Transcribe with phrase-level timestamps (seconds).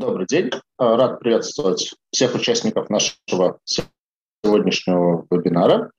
[0.00, 0.50] Добрый день.
[0.78, 3.58] Рад приветствовать всех участников нашего
[4.42, 5.90] сегодняшнего вебинара.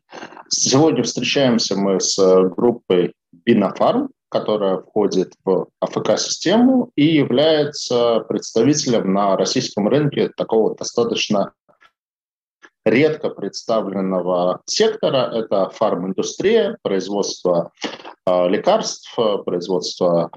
[0.50, 2.18] Сегодня встречаемся мы с
[2.50, 3.14] группой
[3.48, 11.54] Binafarm, которая входит в АФК-систему и является представителем на российском рынке такого достаточно
[12.84, 15.32] редко представленного сектора.
[15.32, 17.72] Это фарм-индустрия, производство
[18.26, 19.16] э, лекарств,
[19.46, 20.32] производство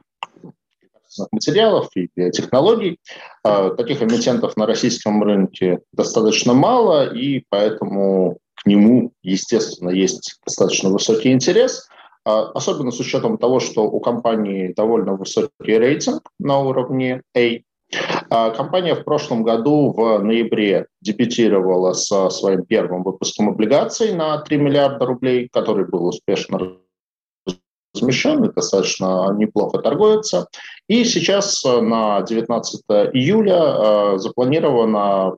[1.31, 2.99] материалов и технологий.
[3.45, 10.91] Э, таких эмитентов на российском рынке достаточно мало, и поэтому к нему, естественно, есть достаточно
[10.91, 11.89] высокий интерес,
[12.27, 17.61] э, особенно с учетом того, что у компании довольно высокий рейтинг на уровне A,
[18.31, 24.57] а компания в прошлом году в ноябре дебютировала со своим первым выпуском облигаций на 3
[24.57, 26.79] миллиарда рублей, который был успешно
[27.95, 30.49] размещен достаточно неплохо торгуется.
[30.89, 35.37] И сейчас э, на 19 июля э, запланирована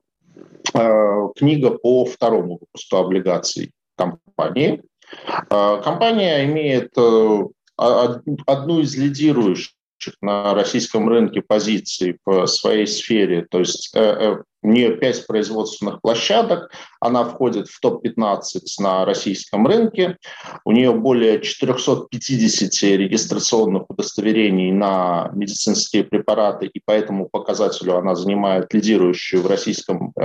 [0.74, 4.83] э, книга по второму выпуску облигаций компании.
[5.48, 6.91] Компания имеет
[7.77, 9.73] одну из лидирующих
[10.20, 13.95] на российском рынке позиций в своей сфере, то есть
[14.62, 20.16] у нее 5 производственных площадок, она входит в топ-15 на российском рынке,
[20.64, 28.72] у нее более 450 регистрационных удостоверений на медицинские препараты, и по этому показателю она занимает
[28.74, 30.20] лидирующую в российском, э,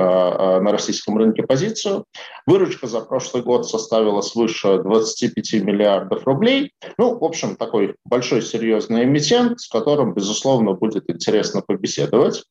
[0.60, 2.06] на российском рынке позицию.
[2.46, 6.72] Выручка за прошлый год составила свыше 25 миллиардов рублей.
[6.98, 12.44] Ну, в общем, такой большой серьезный эмитент, с которым, безусловно, будет интересно побеседовать.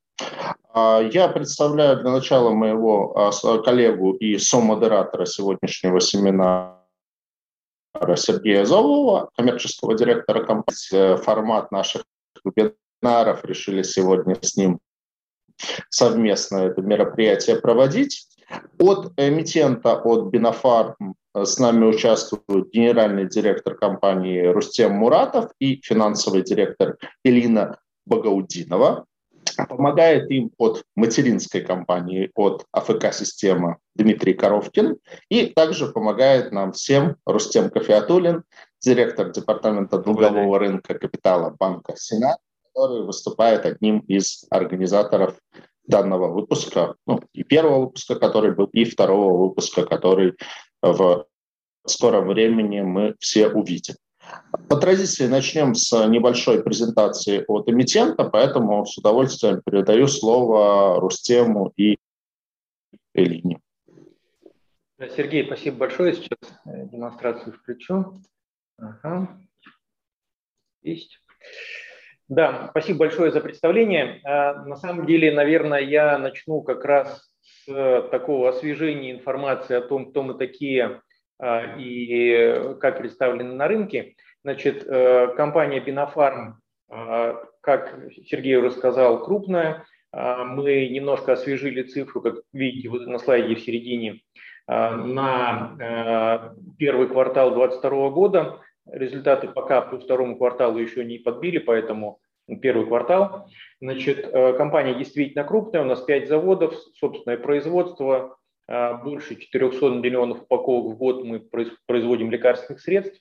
[0.73, 6.77] А, я представляю для начала моего а, коллегу и со-модератора сегодняшнего семинара
[8.17, 11.17] Сергея Золова, коммерческого директора компании.
[11.17, 12.05] Формат наших
[12.45, 14.79] вебинаров решили сегодня с ним
[15.89, 18.27] совместно это мероприятие проводить.
[18.79, 26.97] От эмитента, от Бинофарм с нами участвуют генеральный директор компании Рустем Муратов и финансовый директор
[27.25, 29.07] Элина Багаудинова.
[29.69, 34.97] Помогает им от материнской компании, от АФК-система Дмитрий Коровкин.
[35.29, 38.45] И также помогает нам всем Рустем Кофеатулин,
[38.81, 42.39] директор департамента долгового рынка капитала банка «Сенат»,
[42.73, 45.37] который выступает одним из организаторов
[45.87, 50.35] данного выпуска, ну, и первого выпуска, который был, и второго выпуска, который
[50.83, 51.27] в
[51.85, 53.97] скором времени мы все увидим.
[54.69, 61.99] По традиции начнем с небольшой презентации от эмитента, поэтому с удовольствием передаю слово Рустему и
[63.15, 63.61] Элине.
[65.17, 66.15] Сергей, спасибо большое.
[66.15, 68.21] Сейчас э, демонстрацию включу.
[68.79, 69.39] Ага.
[70.83, 71.21] Есть.
[72.29, 74.21] Да, спасибо большое за представление.
[74.25, 80.11] А, на самом деле, наверное, я начну как раз с такого освежения информации о том,
[80.11, 81.03] кто мы такие
[81.79, 84.15] и как представлены на рынке.
[84.43, 86.61] Значит, э, компания Бинофарм,
[87.61, 89.85] как Сергей уже сказал, крупная.
[90.13, 94.23] Мы немножко освежили цифру, как видите вот на слайде в середине,
[94.67, 98.61] на первый квартал 2022 года.
[98.91, 102.19] Результаты пока по второму кварталу еще не подбили, поэтому
[102.57, 103.49] первый квартал.
[103.81, 108.37] Значит, э, компания действительно крупная, у нас 5 заводов, собственное производство,
[109.03, 111.41] больше 400 миллионов упаковок в год мы
[111.87, 113.21] производим лекарственных средств.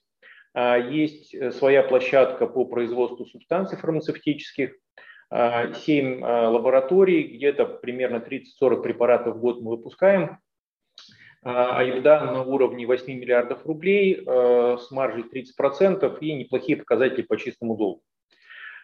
[0.54, 4.76] А, есть э, своя площадка по производству субстанций фармацевтических,
[5.32, 10.40] 7 а, лабораторий, где-то примерно 30-40 препаратов в год мы выпускаем.
[11.42, 17.38] А EBITDA на уровне 8 миллиардов рублей э, с маржей 30% и неплохие показатели по
[17.38, 18.02] чистому долгу.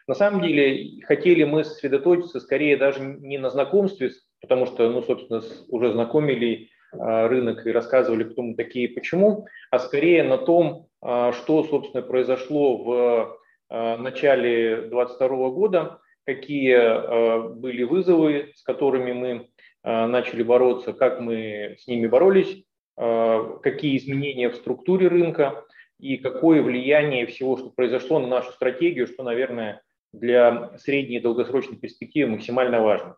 [0.08, 5.42] На самом деле хотели мы сосредоточиться скорее даже не на знакомстве, потому что, ну, собственно,
[5.70, 6.70] уже знакомили
[7.00, 11.64] а, рынок и рассказывали, кто мы такие и почему, а скорее на том, а, что,
[11.64, 19.50] собственно, произошло в а, начале 2022 года, какие были вызовы, с которыми мы
[19.84, 22.66] начали бороться, как мы с ними боролись,
[22.96, 25.64] какие изменения в структуре рынка
[26.00, 29.84] и какое влияние всего, что произошло на нашу стратегию, что, наверное,
[30.14, 33.18] для средней и долгосрочной перспективы максимально важно.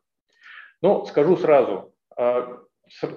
[0.82, 2.60] Но скажу сразу, а,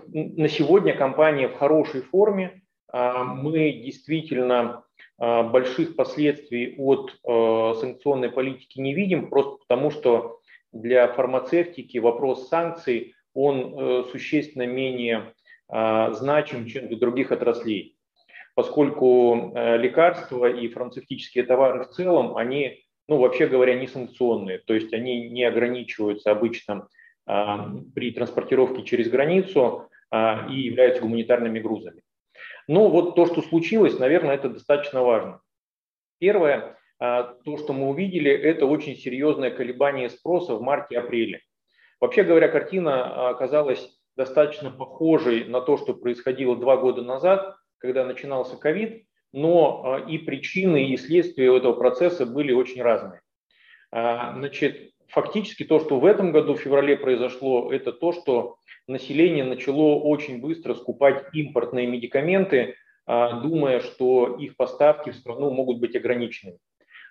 [0.09, 2.62] на сегодня компания в хорошей форме.
[2.93, 4.85] А, мы действительно
[5.19, 10.41] а, больших последствий от санкционной политики не видим, просто потому что
[10.73, 15.35] для фармацевтики вопрос санкций, он э, существенно менее
[15.69, 17.97] значим, чем для других отраслей,
[18.56, 24.73] поскольку э, лекарства и фармацевтические товары в целом, они ну, вообще говоря, не санкционные, то
[24.73, 26.89] есть они не ограничиваются обычно а,
[27.26, 32.02] при транспортировке через границу а, и являются гуманитарными грузами.
[32.67, 35.40] Но вот то, что случилось, наверное, это достаточно важно.
[36.19, 41.43] Первое, а, то, что мы увидели, это очень серьезное колебание спроса в марте-апреле.
[42.00, 48.56] Вообще говоря, картина оказалась достаточно похожей на то, что происходило два года назад, когда начинался
[48.56, 53.20] ковид, но и причины, и следствия этого процесса были очень разные.
[53.93, 60.01] Значит, фактически то, что в этом году, в феврале произошло, это то, что население начало
[60.01, 62.77] очень быстро скупать импортные медикаменты,
[63.07, 66.59] а, думая, что их поставки в страну могут быть ограничены.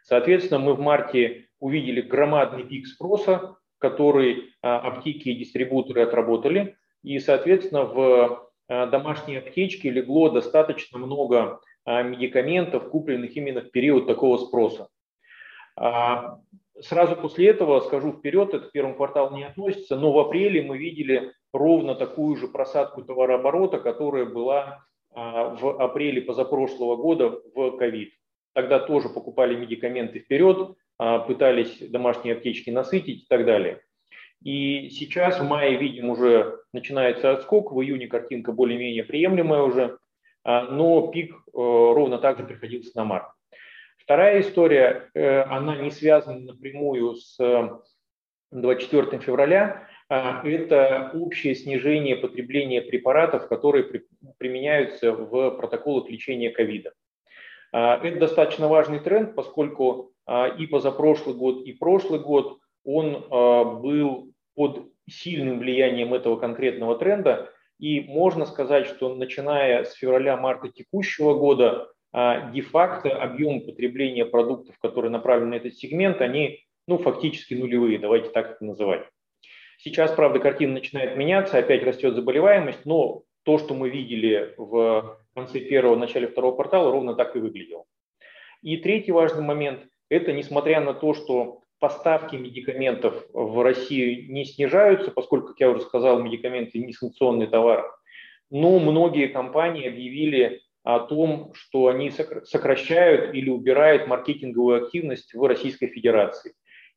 [0.03, 6.75] Соответственно, мы в марте увидели громадный пик спроса, который а, аптеки и дистрибуторы отработали.
[7.03, 14.37] И, соответственно, в а, домашние аптечки легло достаточно много медикаментов, купленных именно в период такого
[14.37, 14.89] спроса.
[16.81, 21.33] Сразу после этого, скажу вперед, это к кварталу не относится, но в апреле мы видели
[21.53, 28.13] ровно такую же просадку товарооборота, которая была а, в апреле позапрошлого года в ковид.
[28.53, 33.81] Тогда тоже покупали медикаменты вперед, а, пытались домашние аптечки насытить и так далее.
[34.43, 39.97] И сейчас в мае видим уже начинается отскок, в июне картинка более-менее приемлемая уже,
[40.43, 43.27] а, но пик э, ровно так же приходился на март.
[44.09, 47.37] Вторая история, э, она не связана напрямую с
[48.49, 54.01] 24 э, февраля, а это общее снижение потребления препаратов, которые
[54.39, 56.93] применяются в протоколах лечения ковида.
[57.71, 64.33] А, это достаточно важный тренд, поскольку а, и позапрошлый год, и прошлый год он был
[64.55, 67.51] под сильным влиянием этого конкретного тренда.
[67.77, 75.51] И можно сказать, что начиная с февраля-марта текущего года де-факто объем потребления продуктов, которые направлены
[75.51, 79.03] на этот сегмент, они ну, фактически нулевые, давайте так это называть.
[79.77, 85.59] Сейчас, правда, картина начинает меняться, опять растет заболеваемость, но то, что мы видели в конце
[85.59, 87.85] первого, начале второго квартала, ровно так и выглядело.
[88.61, 95.11] И третий важный момент– это несмотря на то, что поставки медикаментов в Россию не снижаются,
[95.11, 97.89] поскольку, как я уже сказал, медикаменты не санкционный товар,
[98.49, 100.61] но многие компании объявили
[100.95, 106.53] о том, что они сокращают или убирают маркетинговую активность в Российской Федерации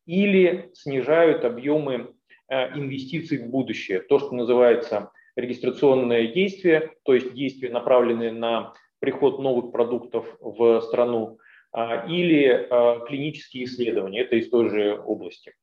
[0.06, 2.14] или снижают объемы
[2.48, 9.38] э, инвестиций в будущее, то, что называется регистрационное действие, то есть действия, направленные на приход
[9.38, 11.38] новых продуктов в страну,
[11.72, 15.54] а, или э, клинические исследования, это из той же области.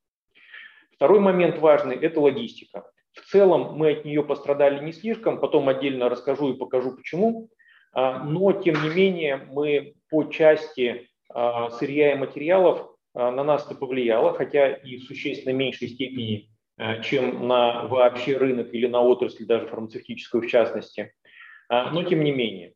[0.91, 2.89] Второй момент важный– это логистика.
[3.13, 7.49] В целом мы от нее пострадали не слишком, потом отдельно расскажу и покажу почему.
[7.91, 13.65] А, но, тем не менее, мы по части а, сырья и материалов а, на нас
[13.65, 16.50] это повлияло, хотя и в существенно меньшей степени,
[17.03, 21.12] чем на вообще рынок или на отрасль, даже фармацевтическую в частности.
[21.69, 22.74] Но, тем не менее,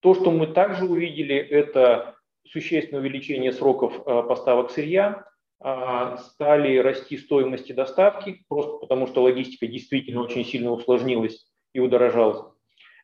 [0.00, 2.16] то, что мы также увидели, это
[2.48, 5.24] существенное увеличение сроков поставок сырья,
[5.60, 12.53] стали расти стоимости доставки, просто потому что логистика действительно очень сильно усложнилась и удорожалась.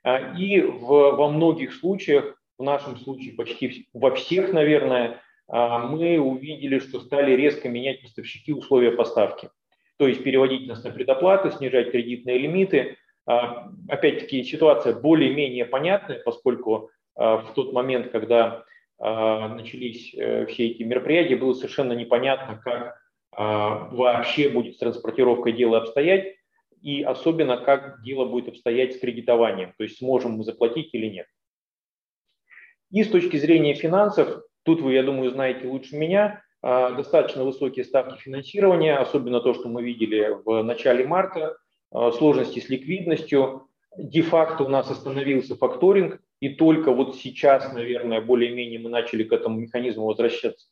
[0.02, 6.18] А, и в, во многих случаях, в нашем случае почти во всех, наверное, а, мы
[6.18, 9.50] увидели, что стали резко менять поставщики условия поставки.
[9.98, 12.96] То есть переводить нас на предоплаты, снижать кредитные лимиты.
[13.26, 18.64] А, опять-таки ситуация более-менее понятная, поскольку в тот момент, когда
[18.98, 22.98] начались э, все эти мероприятия, было совершенно непонятно, как
[23.32, 26.36] вообще будет с транспортировкой дела обстоять
[26.82, 31.26] и особенно как дело будет обстоять с кредитованием, то есть сможем мы заплатить или нет.
[32.90, 37.84] И с точки зрения финансов, тут вы, я думаю, знаете лучше меня, а, достаточно высокие
[37.84, 41.56] ставки финансирования, особенно то, что мы видели в начале марта,
[41.90, 43.68] а, сложности с ликвидностью.
[43.96, 49.58] Де-факто у нас остановился факторинг, и только вот сейчас, наверное, более-менее мы начали к этому
[49.58, 50.68] механизму возвращаться.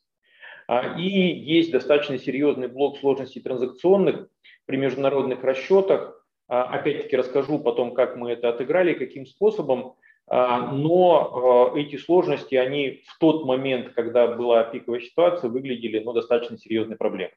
[0.67, 4.27] А, и есть достаточно серьезный блок сложностей транзакционных,
[4.69, 6.23] при международных расчетах.
[6.47, 9.95] А, опять-таки расскажу потом, как мы это отыграли, каким способом.
[10.27, 16.13] А, но а, эти сложности, они в тот момент, когда была пиковая ситуация, выглядели ну,
[16.13, 17.33] достаточно серьезной проблемой.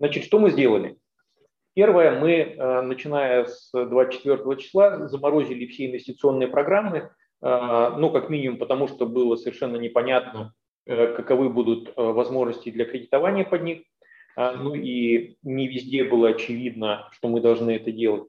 [0.00, 0.96] Значит, что мы сделали?
[1.74, 7.10] Первое, мы, начиная с 24 числа, заморозили все инвестиционные программы,
[7.42, 10.54] ну, как минимум, потому что было совершенно непонятно,
[10.86, 13.82] э, каковы будут э, возможности для кредитования под них.
[14.36, 18.28] А, ну и не везде было очевидно, что мы должны это делать.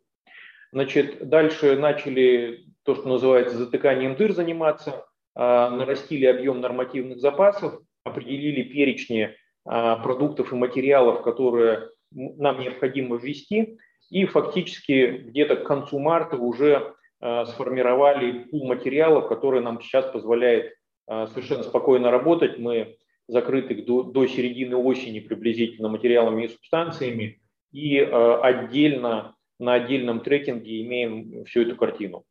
[0.72, 8.64] Значит, дальше начали то, что называется затыканием дыр заниматься, а, нарастили объем нормативных запасов, определили
[8.64, 9.36] перечни
[9.66, 13.78] продуктов и материалов, которые нам необходимо ввести,
[14.10, 20.74] и фактически где-то к концу марта уже сформировали пул материалов, который нам сейчас позволяет
[21.06, 22.58] совершенно спокойно работать.
[22.58, 22.96] Мы
[23.28, 27.42] закрыты до, до середины осени приблизительно материалами и субстанциями,
[27.72, 32.24] и отдельно на отдельном трекинге имеем всю эту картину.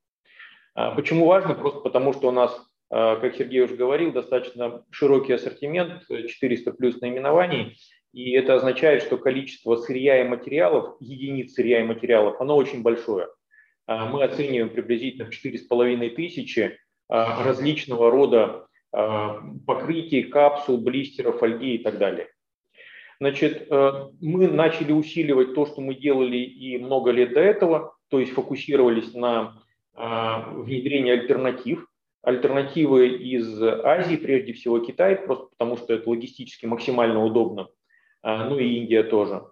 [0.74, 1.54] А почему важно?
[1.54, 2.56] Просто потому, что у нас,
[2.90, 7.78] а, как Сергей уже говорил, достаточно широкий ассортимент, 400 плюс наименований,
[8.12, 13.28] и это означает, что количество сырья и материалов, единиц сырья и материалов, оно очень большое.
[13.86, 18.65] А, мы оцениваем приблизительно в 4,5 тысячи различного рода
[19.66, 22.28] покрытий, капсул, блистеров, фольги и так далее.
[23.18, 28.20] Значит, э, мы начали усиливать то, что мы делали и много лет до этого, то
[28.20, 29.62] есть фокусировались на
[29.94, 31.88] а, внедрении альтернатив.
[32.22, 37.68] Альтернативы из Азии, прежде всего Китай, просто потому что это логистически максимально удобно,
[38.22, 39.44] ну и Индия тоже.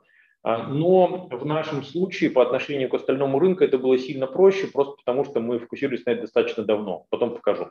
[0.43, 5.25] Но в нашем случае по отношению к остальному рынку это было сильно проще, просто потому
[5.25, 7.07] что мы фокусировались на это достаточно давно.
[7.11, 7.71] Потом покажу.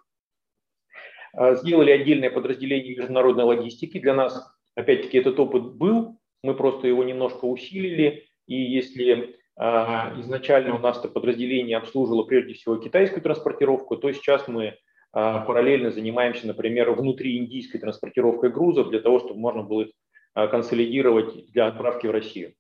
[1.36, 4.00] Сделали отдельное подразделение международной логистики.
[4.00, 10.76] Для нас Опять-таки этот опыт был, мы просто его немножко усилили, и если а, изначально
[10.76, 14.78] у нас это подразделение обслуживало прежде всего китайскую транспортировку, то сейчас мы
[15.12, 19.86] а, параллельно занимаемся, например, внутри индийской транспортировкой грузов для того, чтобы можно было
[20.34, 22.54] а, консолидировать для отправки в Россию.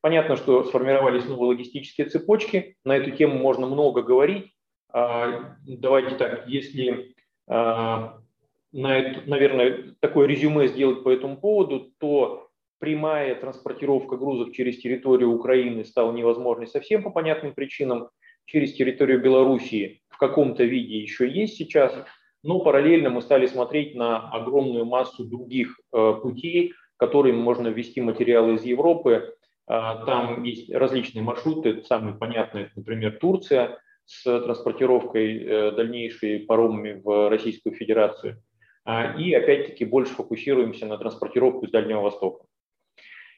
[0.00, 4.52] Понятно, что сформировались новые логистические цепочки, на эту тему можно много говорить.
[4.92, 7.14] Давайте так, если
[7.48, 15.32] на это, наверное, такое резюме сделать по этому поводу, то прямая транспортировка грузов через территорию
[15.32, 18.08] Украины стала невозможной совсем по понятным причинам.
[18.46, 21.94] Через территорию Белоруссии в каком-то виде еще есть сейчас,
[22.42, 28.54] но параллельно мы стали смотреть на огромную массу других э, путей, которыми можно ввести материалы
[28.54, 29.34] из Европы.
[29.68, 37.28] Э, там есть различные маршруты, самые понятные, например, Турция с транспортировкой э, дальнейшей паромами в
[37.28, 38.42] Российскую Федерацию.
[38.86, 42.46] А, и опять-таки больше фокусируемся на транспортировку из Дальнего Востока.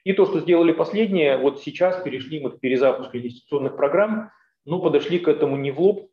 [0.05, 4.31] И то, что сделали последнее, вот сейчас перешли мы к перезапуску инвестиционных программ,
[4.65, 6.09] но подошли к этому не в лоб,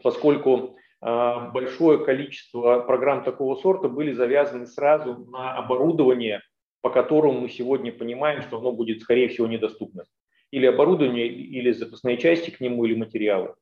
[0.00, 6.42] поскольку а, большое количество программ такого сорта были завязаны сразу на оборудование,
[6.80, 10.04] по которому мы сегодня понимаем, что оно будет, скорее всего, недоступно.
[10.50, 13.54] Или оборудование, или запасные части к нему, или материалы.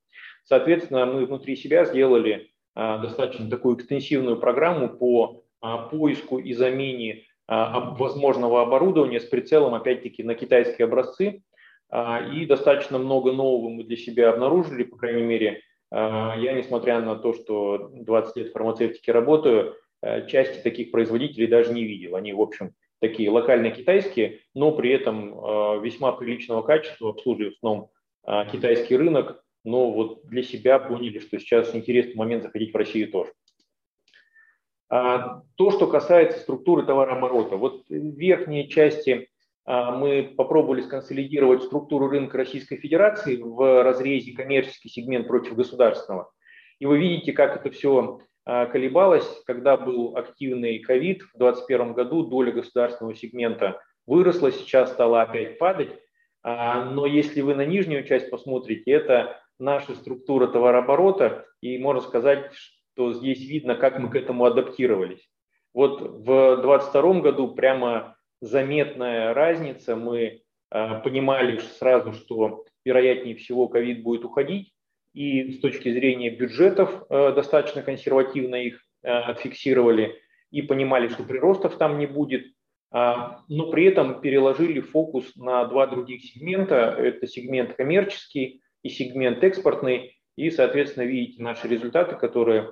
[0.44, 7.24] Соответственно, мы внутри себя сделали а, достаточно такую экстенсивную программу по а, поиску и замене
[7.46, 11.42] а, возможного оборудования с прицелом, опять-таки, на китайские образцы.
[12.34, 17.32] И достаточно много нового мы для себя обнаружили, по крайней мере, я, несмотря на то,
[17.32, 19.74] что 20 лет в фармацевтике работаю,
[20.26, 22.16] части таких производителей даже не видел.
[22.16, 27.90] Они, в общем, такие локальные китайские, но при этом весьма приличного качества, обслуживают в основном
[28.50, 33.32] китайский рынок, но вот для себя поняли, что сейчас интересный момент заходить в Россию тоже.
[34.90, 37.56] А, то, что касается структуры товарооборота.
[37.56, 39.28] Вот в верхней части
[39.64, 46.30] а, мы попробовали сконсолидировать структуру рынка Российской Федерации в разрезе коммерческий сегмент против государственного.
[46.78, 49.28] И вы видите, как это все а, колебалось.
[49.46, 55.90] Когда был активный ковид в 2021 году, доля государственного сегмента выросла, сейчас стала опять падать.
[56.42, 63.12] Но если вы на нижнюю часть посмотрите, это наша структура товарооборота, и можно сказать, что
[63.12, 65.28] здесь видно, как мы к этому адаптировались.
[65.74, 69.96] Вот в 2022 году прямо заметная разница.
[69.96, 74.72] Мы э, понимали сразу, что вероятнее всего ковид будет уходить,
[75.18, 80.16] и с точки зрения бюджетов э, достаточно консервативно их э, отфиксировали,
[80.52, 82.46] и понимали, что приростов там не будет,
[82.90, 86.94] а, но при этом переложили фокус на два других сегмента.
[86.96, 92.70] Это сегмент коммерческий, и сегмент экспортный, и, соответственно, видите наши результаты, которые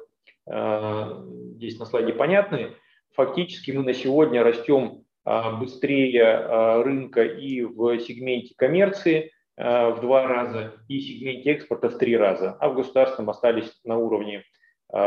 [0.48, 1.24] э,
[1.56, 2.74] здесь на слайде понятны.
[3.14, 10.26] Фактически мы на сегодня растем э, быстрее э, рынка и в сегменте коммерции в два
[10.26, 14.44] раза, и в сегменте экспорта в три раза, а в государственном остались на уровне
[14.92, 14.98] э,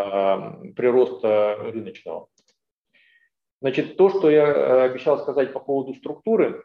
[0.75, 2.29] прироста рыночного.
[3.61, 6.63] Значит, то, что я э, обещал сказать по поводу структуры,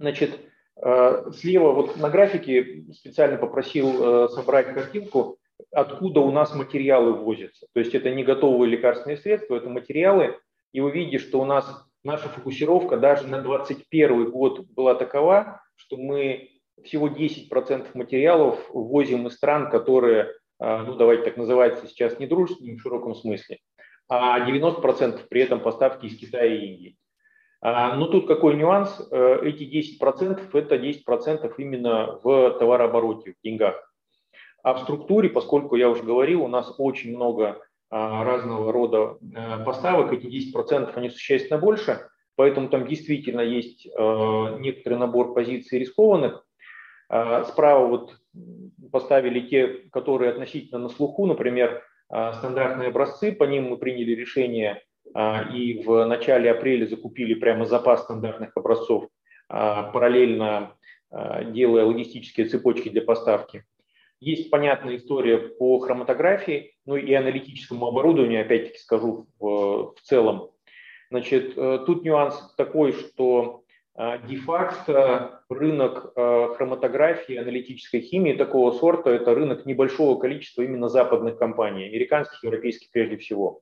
[0.00, 0.40] значит,
[0.76, 5.38] Э, слева вот на графике специально попросил э, собрать картинку,
[5.70, 7.66] откуда у нас материалы ввозятся.
[7.72, 10.38] То есть это не готовые лекарственные средства, это материалы.
[10.72, 15.96] И вы видите, что у нас наша фокусировка даже на 2021 год была такова, что
[15.96, 16.50] мы
[16.84, 22.82] всего 10% материалов ввозим из стран, которые, э, ну давайте так называется сейчас, недружественными в
[22.82, 23.58] широком смысле,
[24.08, 26.96] а 90% при этом поставки из Китая и Индии.
[27.60, 29.00] А, но тут какой нюанс?
[29.10, 33.88] Э, эти 10% это 10% именно в товарообороте, в деньгах.
[34.64, 37.60] А в структуре, поскольку я уже говорил, у нас очень много
[37.90, 44.56] а, разного рода э, поставок, эти 10% они существенно больше, поэтому там действительно есть э,
[44.58, 46.44] некоторый набор позиций рискованных.
[47.12, 48.16] А, справа вот
[48.90, 54.82] поставили те, которые относительно на слуху, например, стандартные образцы, по ним мы приняли решение
[55.54, 59.08] и в начале апреля закупили прямо запас стандартных образцов,
[59.48, 60.74] параллельно
[61.10, 63.64] делая логистические цепочки для поставки.
[64.20, 70.50] Есть понятная история по хроматографии, ну и аналитическому оборудованию, опять-таки скажу в, в целом.
[71.10, 73.61] Значит, э, тут нюанс такой, что
[73.96, 81.86] де-факто рынок э, хроматографии, аналитической химии такого сорта– это рынок небольшого количества именно западных компаний,
[81.86, 83.60] американских, европейских прежде всего.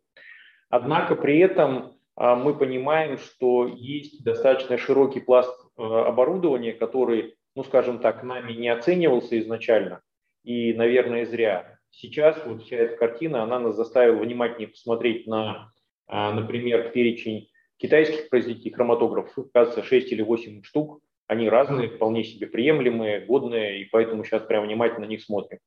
[0.69, 8.23] Однако при этом мы понимаем, что есть достаточно широкий пласт оборудования, который, ну скажем так,
[8.23, 10.01] нами не оценивался изначально,
[10.45, 11.79] и, наверное, зря.
[11.91, 15.73] Сейчас вот вся эта картина, она нас заставила внимательнее посмотреть на,
[16.07, 17.50] а, например, перечень
[17.81, 19.37] китайских производителей хроматографов.
[19.39, 21.01] Их, кажется, 6 или 8 штук.
[21.27, 25.59] Они разные, вполне себе приемлемые, годные, и поэтому сейчас прям внимательно на них смотрим.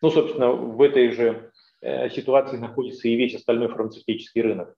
[0.00, 4.74] Ну, собственно, в этой же э, ситуации находится и весь остальной фармацевтический рынок.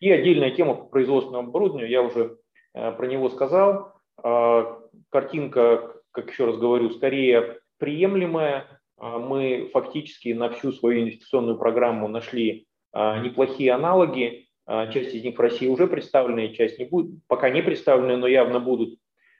[0.00, 2.36] И отдельная тема по производственному оборудованию, я уже
[2.74, 3.98] э, про него сказал.
[4.22, 11.58] А, картинка, как еще раз говорю, скорее приемлемая, а, мы фактически на всю свою инвестиционную
[11.58, 14.47] программу нашли а, неплохие аналоги.
[14.70, 18.26] А, часть из них в России уже представлены, часть не будет, пока не представлены, но
[18.26, 18.98] явно будут.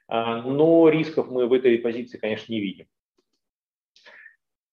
[0.09, 2.87] Но рисков мы в этой позиции, конечно, не видим.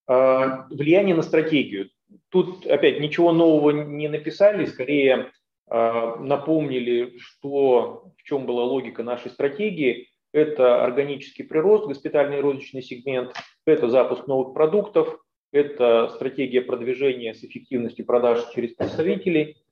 [0.07, 1.89] Влияние на стратегию.
[2.29, 5.33] Тут опять ничего нового не написали, скорее
[5.67, 10.07] напомнили, что, в чем была логика нашей стратегии.
[10.31, 13.33] Это органический прирост, госпитальный розничный сегмент–
[13.65, 15.19] это запуск новых продуктов,
[15.51, 19.64] это стратегия продвижения с эффективностью продаж через представителей, а,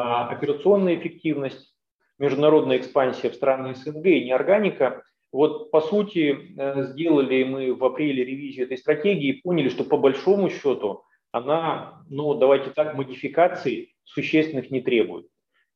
[0.00, 1.74] операционная эффективность,
[2.18, 5.02] международная экспансия в страны СНГ и неорганика.
[5.32, 9.96] Вот по сути э, сделали мы в апреле ревизию этой стратегии и поняли, что по
[9.96, 15.26] большому счету она, ну давайте так, модификаций существенных не требует.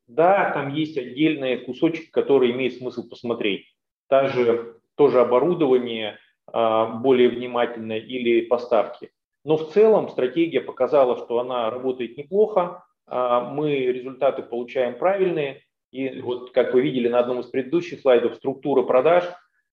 [0.07, 3.65] Да, там есть отдельные кусочки, которые имеет смысл посмотреть.
[4.09, 9.11] Та же, тоже оборудование, а, более внимательно или поставки.
[9.45, 16.21] Но в целом стратегия показала, что она работает неплохо, а, мы результаты получаем правильные, и
[16.21, 19.25] вот как вы видели на одном из предыдущих слайдов, структура продаж,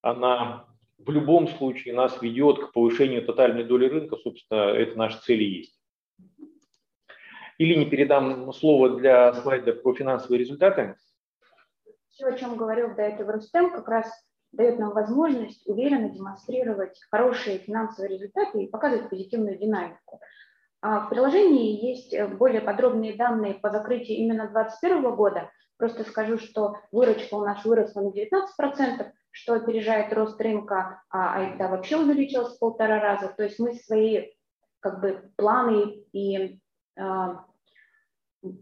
[0.01, 0.67] она
[0.97, 5.57] в любом случае нас ведет к повышению тотальной доли рынка, собственно, это наша цель и
[5.59, 5.79] есть.
[7.57, 10.95] Или не передам слово для слайда про финансовые результаты.
[12.09, 14.11] Все, о чем говорил до этого Рустем, как раз
[14.51, 20.19] дает нам возможность уверенно демонстрировать хорошие финансовые результаты и показывать позитивную динамику.
[20.83, 25.49] А в приложении есть э, более подробные данные по закрытию именно 2021 года.
[25.77, 31.69] Просто скажу, что выручка у нас выросла на 19%, что опережает рост рынка, а это
[31.69, 33.29] вообще увеличилось в полтора раза.
[33.29, 34.33] То есть мы свои
[34.81, 36.59] как бы, планы и
[36.99, 37.45] а,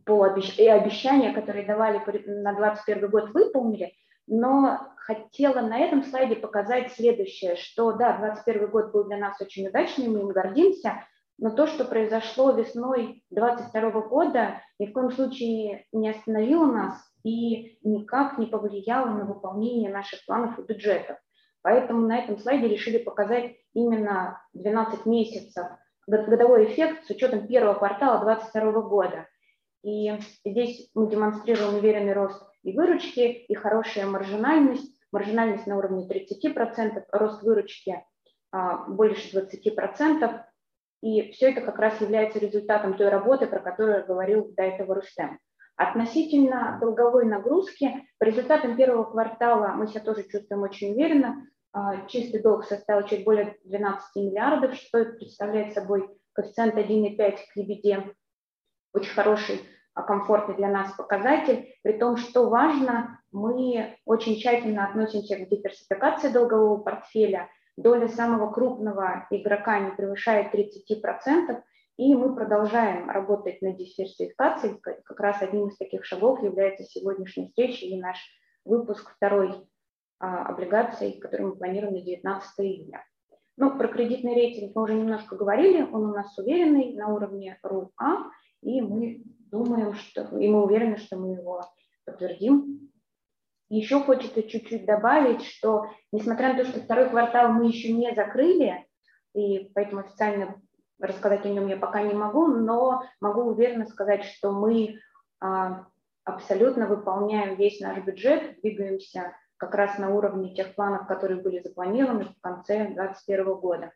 [0.06, 0.60] по обещ...
[0.60, 3.94] и обещания, которые давали на 2021 год, выполнили,
[4.28, 9.68] но хотела на этом слайде показать следующее, что да, 2021 год был для нас очень
[9.68, 11.04] удачный, мы им гордимся,
[11.42, 17.80] но то, что произошло весной 2022 года, ни в коем случае не остановило нас и
[17.84, 21.18] никак не повлияло на выполнение наших планов и бюджетов.
[21.64, 25.66] Поэтому на этом слайде решили показать именно 12 месяцев
[26.06, 29.28] годовой эффект с учетом первого квартала 2022 года.
[29.84, 30.14] И
[30.46, 34.96] здесь мы демонстрируем уверенный рост и выручки, и хорошая маржинальность.
[35.12, 38.06] Маржинальность на уровне 30%, рост выручки
[38.52, 40.44] а, больше 20%.
[41.02, 45.40] И все это как раз является результатом той работы, про которую говорил до этого Рустем.
[45.76, 51.48] Относительно долговой нагрузки, по результатам первого квартала мы себя тоже чувствуем очень уверенно.
[51.74, 57.18] А, чистый долг составил чуть более 12 миллиардов, что представляет собой коэффициент 1,5
[57.52, 58.14] к лебеде.
[58.94, 59.62] Очень хороший
[59.96, 66.30] а, комфортный для нас показатель, при том, что важно, мы очень тщательно относимся к диверсификации
[66.30, 71.62] долгового портфеля, доля самого крупного игрока не превышает 30%,
[71.98, 74.80] и мы продолжаем работать над диверсификацией.
[74.80, 78.18] Как раз одним из таких шагов является сегодняшняя встреча и наш
[78.66, 79.68] выпуск второй
[80.20, 83.04] а, облигации, который мы планируем на 19 июля.
[83.58, 88.32] Ну, про кредитный рейтинг мы уже немножко говорили, он у нас уверенный на уровне РУА,
[88.62, 91.62] и мы думаем, что, и мы уверены, что мы его
[92.06, 92.91] подтвердим.
[93.72, 98.86] Еще хочется чуть-чуть добавить, что несмотря на то, что второй квартал мы еще не закрыли,
[99.34, 100.62] и поэтому официально
[101.00, 105.00] рассказать о нем я пока не могу, но могу уверенно сказать, что мы
[105.40, 105.86] а,
[106.26, 112.26] абсолютно выполняем весь наш бюджет, двигаемся как раз на уровне тех планов, которые были запланированы
[112.26, 113.94] в конце 2021 года.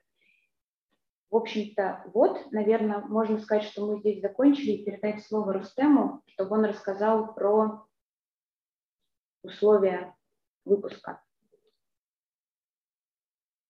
[1.29, 6.55] В общем-то, вот, наверное, можно сказать, что мы здесь закончили и передать слово Рустему, чтобы
[6.55, 7.85] он рассказал про
[9.45, 10.15] условия
[10.65, 11.21] выпуска.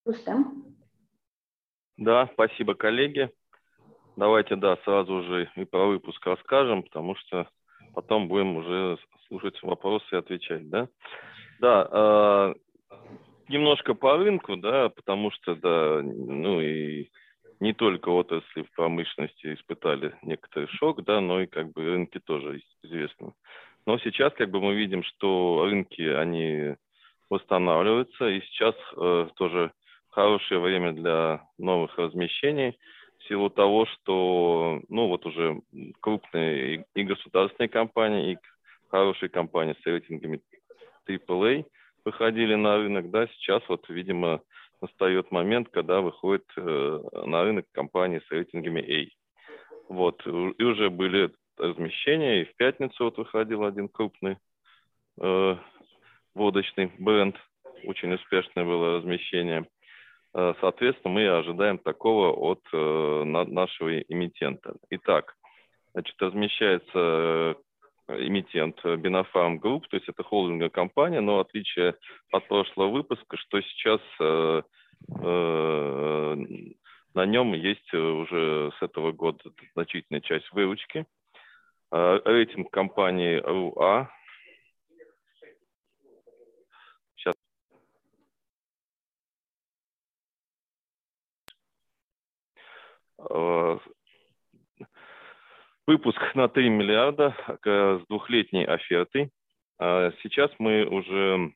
[0.05, 0.75] Рустем?
[1.97, 3.29] Да, спасибо, коллеги.
[4.15, 7.49] Давайте, да, сразу же и про выпуск расскажем, потому что
[7.93, 10.87] потом будем уже слушать вопросы и отвечать, да?
[11.59, 12.53] Да, э,
[13.49, 17.09] немножко по рынку, да, потому что, да, ну и
[17.59, 22.61] не только отрасли в промышленности испытали некоторый шок, да, но и как бы рынки тоже
[22.83, 23.33] известны.
[23.85, 26.75] Но сейчас как бы мы видим, что рынки, они
[27.29, 29.71] восстанавливаются, и сейчас э, тоже
[30.09, 32.77] хорошее время для новых размещений
[33.19, 35.61] в силу того, что, ну, вот уже
[35.99, 38.37] крупные и, государственные компании, и
[38.89, 40.41] хорошие компании с рейтингами
[41.07, 41.65] AAA
[42.05, 44.41] выходили на рынок, да, сейчас вот, видимо,
[44.81, 49.07] настает момент, когда выходит э, на рынок компании с рейтингами A.
[49.89, 54.37] Вот, и уже были размещения, и в пятницу вот выходил один крупный
[55.19, 55.55] э,
[56.33, 57.35] водочный бренд,
[57.85, 59.67] очень успешное было размещение.
[60.33, 64.75] Э, соответственно, мы ожидаем такого от э, нашего эмитента.
[64.89, 65.35] Итак,
[65.93, 67.55] значит, размещается
[68.07, 71.95] эмитент Бинофарм Групп, то есть это холдинговая компания, но отличие
[72.31, 74.61] от прошлого выпуска, что сейчас э,
[75.21, 76.35] э,
[77.13, 79.39] на нем есть уже с этого года
[79.73, 81.05] значительная часть выручки.
[81.91, 84.09] Э, рейтинг компании РУА.
[87.15, 87.35] Сейчас.
[93.29, 93.77] Э,
[95.87, 99.29] Выпуск на 3 миллиарда с двухлетней офертой.
[99.77, 101.53] А сейчас мы уже,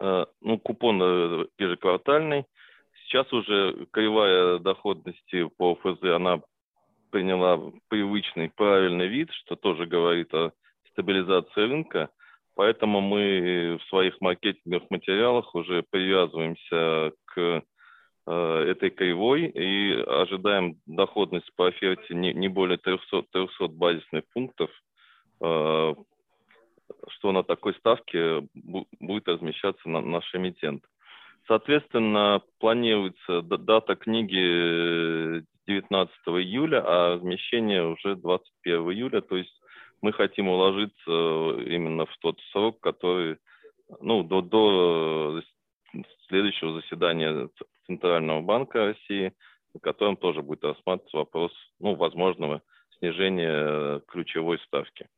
[0.00, 2.46] э, ну, купон э, ежеквартальный.
[3.02, 6.40] Сейчас уже кривая доходности по ФЗ, она
[7.16, 10.52] приняла привычный, правильный вид, что тоже говорит о
[10.92, 12.10] стабилизации рынка.
[12.54, 17.62] Поэтому мы в своих маркетинговых материалах уже привязываемся к
[18.28, 24.68] Э, этой кривой и ожидаем доходность по оферте не, не более 300, 300 базисных пунктов,
[25.40, 25.94] э,
[27.08, 30.82] что на такой ставке будет размещаться на наш эмитент.
[31.46, 39.20] Соответственно, планируется дата книги 19 июля, а размещение уже 21 июля.
[39.20, 39.60] То есть
[40.02, 43.38] мы хотим уложиться именно в тот срок, который
[44.00, 45.42] ну, до, до
[46.28, 47.48] следующего заседания
[47.86, 49.32] Центрального банка России,
[49.74, 52.62] на котором тоже будет рассматриваться вопрос ну, возможного
[52.98, 55.08] снижения ключевой ставки.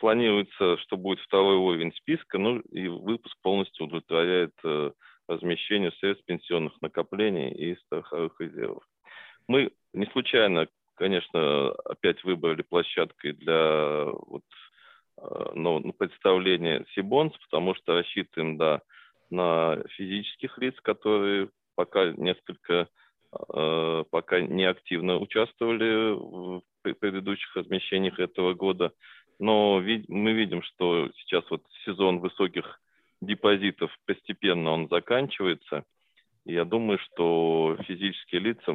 [0.00, 4.92] Планируется, что будет второй уровень списка, ну и выпуск полностью удовлетворяет э,
[5.28, 8.84] размещению средств пенсионных накоплений и страховых резервов.
[9.48, 14.44] Мы не случайно, конечно, опять выбрали площадкой для вот,
[15.18, 18.82] э, ну, представления Сибонс, потому что рассчитываем, да,
[19.30, 22.88] на физических лиц, которые пока несколько,
[23.32, 26.62] э, пока не активно участвовали в
[27.00, 28.92] предыдущих размещениях этого года.
[29.38, 32.80] Но мы видим, что сейчас вот сезон высоких
[33.26, 35.84] депозитов постепенно он заканчивается.
[36.44, 38.74] И я думаю, что физические лица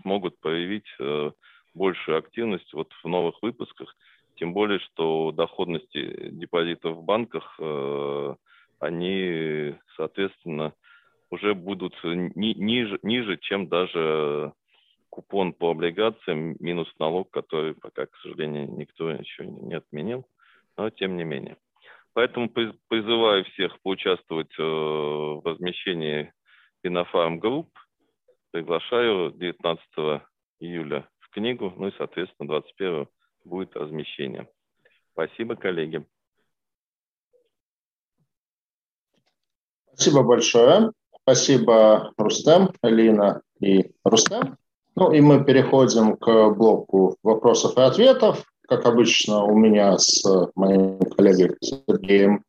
[0.00, 1.30] смогут проявить э,
[1.74, 3.94] большую активность вот в новых выпусках.
[4.36, 8.34] Тем более, что доходности депозитов в банках э,
[8.80, 10.74] они, соответственно,
[11.30, 14.52] уже будут ни, ниже, ниже, чем даже
[15.10, 20.26] купон по облигациям минус налог, который пока, к сожалению, никто еще не отменил,
[20.76, 21.56] но тем не менее.
[22.16, 26.32] Поэтому призываю всех поучаствовать э, в размещении
[26.82, 27.68] Бинофарм Групп.
[28.52, 30.22] Приглашаю 19
[30.60, 33.06] июля в книгу, ну и, соответственно, 21
[33.44, 34.48] будет размещение.
[35.12, 36.06] Спасибо, коллеги.
[39.92, 40.92] Спасибо большое.
[41.20, 44.56] Спасибо, Рустем, Алина и Рустем.
[44.94, 48.42] Ну и мы переходим к блоку вопросов и ответов.
[48.68, 50.24] Как обычно, у меня с
[50.54, 52.42] моим коллегой Сергеем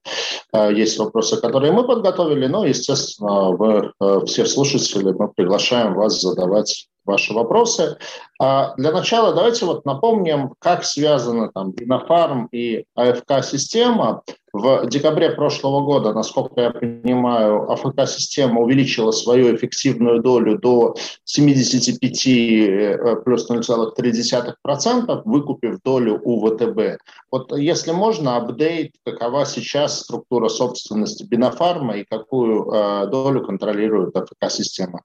[0.53, 2.47] э, есть вопросы, которые мы подготовили.
[2.47, 7.97] Но, естественно, вы, э, все слушатели, мы приглашаем вас задавать ваши вопросы.
[8.39, 14.21] А для начала давайте вот напомним, как связаны там Бинофарм и АФК-система.
[14.53, 23.15] В декабре прошлого года, насколько я понимаю, АФК-система увеличила свою эффективную долю до 75 э,
[23.23, 26.99] плюс 0,3%, выкупив долю у ВТБ.
[27.29, 35.01] Вот если можно, апдейт, какова сейчас структура собственности Бинофарма и какую э, долю контролирует АФК-система?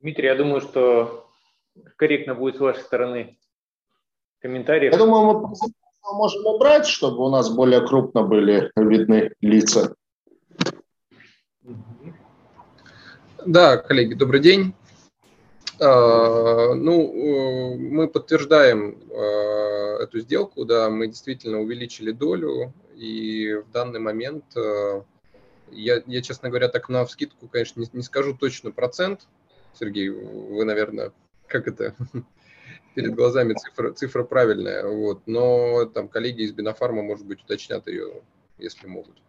[0.00, 1.28] Дмитрий, я думаю, что
[1.96, 3.38] корректно будет с вашей стороны
[4.40, 4.92] комментариев.
[4.92, 5.46] Я думаю,
[6.02, 9.94] мы можем убрать, чтобы у нас более крупно были видны лица.
[13.44, 14.74] Да, коллеги, добрый день.
[15.78, 23.70] А, ну, э, мы подтверждаем а, эту сделку, да, мы действительно увеличили долю, и в
[23.70, 25.02] данный момент, э,
[25.72, 29.26] я, я честно говоря, так на вскидку, конечно, не, не скажу точно процент,
[29.74, 31.12] Сергей, вы, наверное,
[31.46, 31.94] как это,
[32.94, 38.22] перед глазами цифра, цифра правильная, вот, но там коллеги из Бинофарма, может быть, уточнят ее,
[38.58, 39.20] если могут.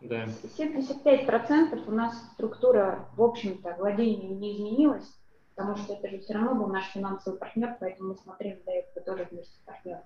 [0.00, 0.26] Да.
[0.58, 5.06] 75% у нас структура, в общем-то, владения не изменилась,
[5.54, 9.04] потому что это же все равно был наш финансовый партнер, поэтому мы смотрели до этого
[9.04, 10.02] тоже вместе с партнером.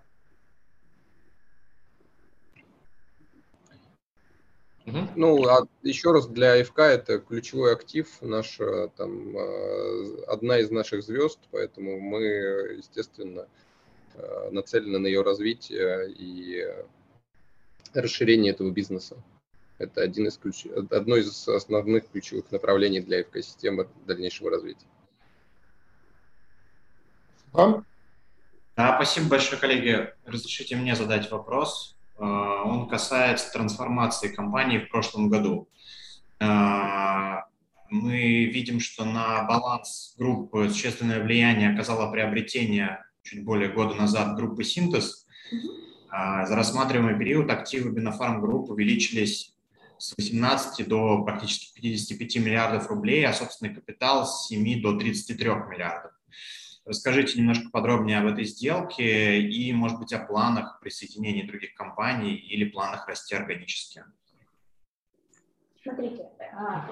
[4.87, 11.03] Ну, а еще раз, для АФК это ключевой актив, наша, там, а, одна из наших
[11.03, 12.23] звезд, поэтому мы,
[12.77, 13.49] естественно,
[14.15, 16.67] а, нацелены на ее развитие и
[17.95, 19.17] расширение этого бизнеса.
[19.79, 20.67] Это один из ключ...
[20.67, 24.87] одно из основных ключевых направлений для АФК-системы дальнейшего развития.
[27.53, 27.87] Вам?
[28.77, 30.13] Да, спасибо большое, коллеги.
[30.27, 31.94] Разрешите мне задать вопрос.
[32.17, 35.69] А, он касается трансформации компании в прошлом году.
[36.41, 37.45] А,
[37.91, 44.65] мы видим, что на баланс группы существенное влияние оказало приобретение чуть более года назад группы
[44.65, 45.27] «Синтез».
[46.11, 49.55] А, за рассматриваемый период активы Бинофарм Групп увеличились
[49.99, 56.13] с 18 до практически 55 миллиардов рублей, а собственный капитал с 7 до 33 миллиардов.
[56.87, 62.69] Расскажите немножко подробнее об этой сделке и, может быть, о планах присоединения других компаний или
[62.69, 64.05] планах расти органически.
[65.83, 66.91] Смотрите, а,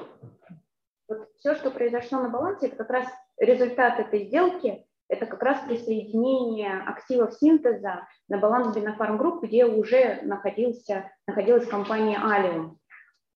[1.09, 3.07] вот все, что произошло на балансе, это как раз
[3.39, 10.21] результат этой сделки, это как раз присоединение активов синтеза на баланс Бинофарм Групп, где уже
[10.23, 12.79] находился, находилась компания Алиум.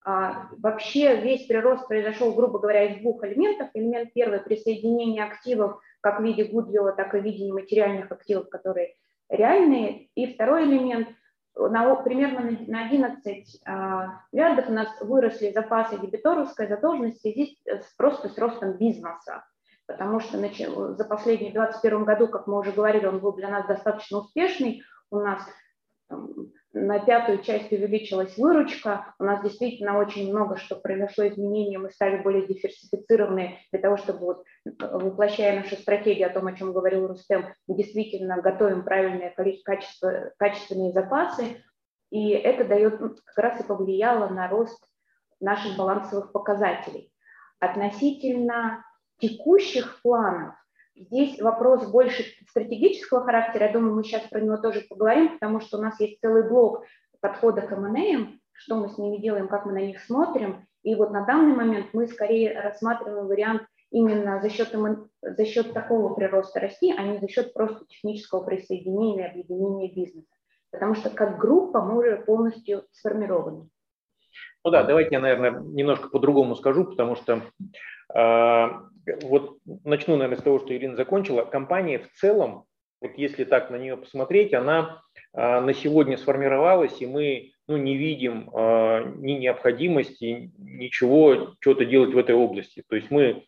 [0.07, 3.69] Вообще весь прирост произошел, грубо говоря, из двух элементов.
[3.75, 8.95] Элемент первый– присоединение активов как в виде гудвилла, так и в виде нематериальных активов, которые
[9.29, 10.09] реальные.
[10.15, 11.09] И второй элемент
[11.57, 18.29] на, примерно на 11 а, миллиардов у нас выросли запасы дебиторовской задолженности связи с, просто
[18.29, 19.45] с ростом бизнеса.
[19.87, 24.19] Потому что за последний 2021 году, как мы уже говорили, он был для нас достаточно
[24.19, 24.83] успешный.
[25.11, 25.41] У нас
[26.77, 29.15] на пятую часть увеличилась выручка.
[29.19, 31.79] У нас действительно очень много что произошло изменений.
[31.79, 34.45] Мы стали более диверсифицированные для того, чтобы, вот,
[34.79, 40.93] воплощая нашу стратегию о том, о чем говорил Рустем, мы действительно готовим правильное количество, качественные
[40.93, 41.63] запасы.
[42.11, 44.87] И это дает, ну, как раз и повлияло на рост
[45.41, 47.11] наших балансовых показателей.
[47.59, 48.85] Относительно
[49.19, 50.55] текущих планов,
[50.97, 53.67] Здесь вопрос больше стратегического характера.
[53.67, 56.85] Я думаю, мы сейчас про него тоже поговорим, потому что у нас есть целый блок
[57.21, 60.67] подхода к M&A, что мы с ними делаем, как мы на них смотрим.
[60.83, 64.75] И вот на данный момент мы скорее рассматриваем вариант именно за счет,
[65.21, 70.29] за счет такого прироста расти, а не за счет просто технического присоединения, объединения бизнеса.
[70.71, 73.69] Потому что как группа мы уже полностью сформированы.
[74.65, 77.43] Ну да, давайте я, наверное, немножко по-другому скажу, потому что
[79.23, 81.45] вот начну, наверное, с того, что Ирина закончила.
[81.45, 82.65] Компания в целом,
[83.01, 87.97] вот если так на нее посмотреть, она э, на сегодня сформировалась, и мы ну, не
[87.97, 92.83] видим э, ни необходимости, ничего, что-то делать в этой области.
[92.89, 93.45] То есть мы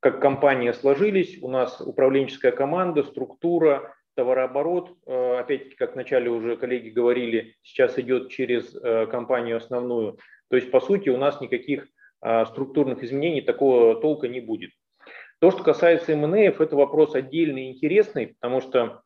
[0.00, 7.54] как компания сложились, у нас управленческая команда, структура, товарооборот, опять-таки, как вначале уже коллеги говорили,
[7.62, 8.70] сейчас идет через
[9.10, 10.18] компанию основную.
[10.48, 11.88] То есть, по сути, у нас никаких а,
[12.20, 14.70] структурных изменений такого толка не будет.
[15.38, 19.02] То, что касается МНА, это вопрос отдельный и интересный, потому что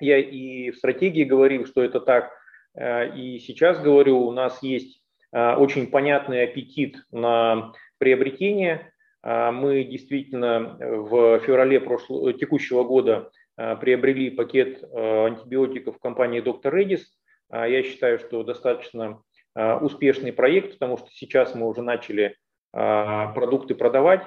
[0.00, 2.30] я и в стратегии говорил, что это так,
[2.76, 8.88] а, и сейчас говорю, у нас есть а, очень понятный аппетит на приобретение.
[9.24, 17.06] Мы действительно в феврале прошлого, текущего года приобрели пакет антибиотиков компании Доктор Редис.
[17.48, 19.22] Я считаю, что достаточно
[19.54, 22.36] а, успешный проект, потому что сейчас мы уже начали
[22.72, 24.22] продукты продавать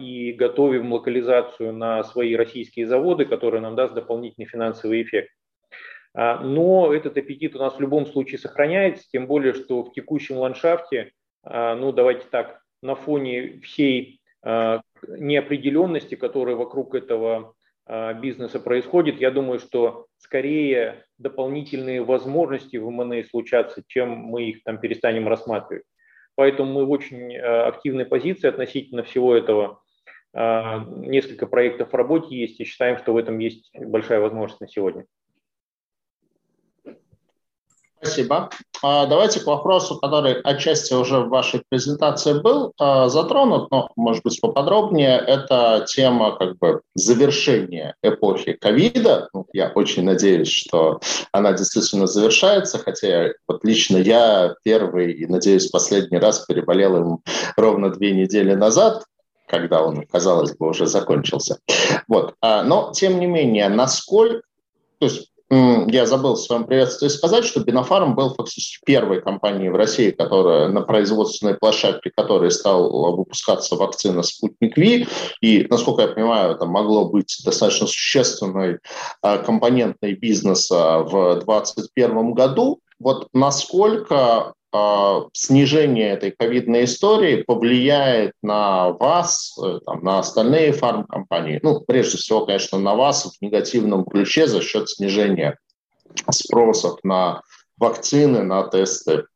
[0.00, 5.30] и готовим локализацию на свои российские заводы, которые нам даст дополнительный финансовый эффект.
[6.14, 11.10] Но этот аппетит у нас в любом случае сохраняется, тем более, что в текущем ландшафте,
[11.44, 14.20] ну давайте так, на фоне всей
[15.08, 17.54] неопределенности, которая вокруг этого
[17.86, 24.62] а, бизнеса происходит, я думаю, что скорее дополнительные возможности в МНА случатся, чем мы их
[24.64, 25.84] там перестанем рассматривать.
[26.36, 29.80] Поэтому мы в очень а, активной позиции относительно всего этого.
[30.32, 34.68] А, несколько проектов в работе есть и считаем, что в этом есть большая возможность на
[34.68, 35.06] сегодня.
[38.00, 38.50] Спасибо.
[38.82, 44.22] А, давайте к вопросу, который отчасти уже в вашей презентации был а, затронут, но, может
[44.22, 45.18] быть, поподробнее.
[45.18, 49.28] Это тема как бы завершения эпохи ковида.
[49.32, 51.00] Ну, я очень надеюсь, что
[51.32, 57.18] она действительно завершается, хотя вот лично я первый и, надеюсь, последний раз переболел им
[57.56, 59.04] ровно две недели назад,
[59.48, 61.58] когда он, казалось бы, уже закончился.
[62.08, 62.34] Вот.
[62.42, 64.42] А, но, тем не менее, насколько
[64.98, 69.76] то есть я забыл в своем приветствии сказать, что Бинофарм был фактически первой компанией в
[69.76, 75.06] России, которая на производственной площадке, которой стал выпускаться вакцина «Спутник Ви».
[75.40, 78.78] И, насколько я понимаю, это могло быть достаточно существенной
[79.22, 82.80] а, компонентой бизнеса в 2021 году.
[82.98, 84.54] Вот насколько
[85.32, 91.60] снижение этой ковидной истории повлияет на вас, э, там, на остальные фармкомпании?
[91.62, 95.58] Ну, прежде всего, конечно, на вас в негативном ключе за счет снижения
[96.30, 97.42] спросов на
[97.78, 99.26] вакцины, на тесты.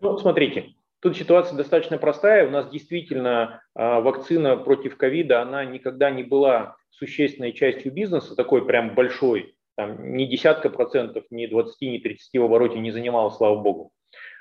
[0.00, 2.46] Ну, смотрите, тут ситуация достаточно простая.
[2.46, 8.66] У нас действительно а, вакцина против ковида, она никогда не была существенной частью бизнеса, такой
[8.66, 13.60] прям большой, там, ни десятка процентов, ни 20, ни 30 в обороте не занимала, слава
[13.60, 13.92] богу.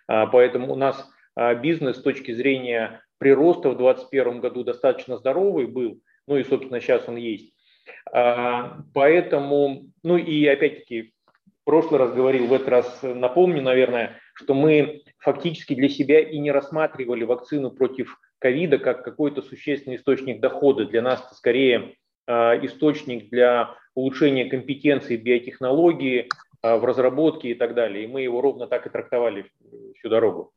[0.10, 5.68] А, поэтому у нас а, бизнес с точки зрения прироста в 2021 году достаточно здоровый
[5.68, 7.54] был, ну и, собственно, сейчас он есть.
[8.12, 11.14] А, поэтому, ну и опять-таки,
[11.62, 16.40] в прошлый раз говорил, в этот раз напомню, наверное, что мы фактически для себя и
[16.40, 20.86] не рассматривали вакцину против ковида как какой-то существенный источник дохода.
[20.86, 21.96] Для нас это скорее
[22.28, 26.30] источник для улучшения компетенции биотехнологии,
[26.62, 28.04] в разработке и так далее.
[28.04, 29.46] И мы его ровно так и трактовали
[30.00, 30.52] всю дорогу.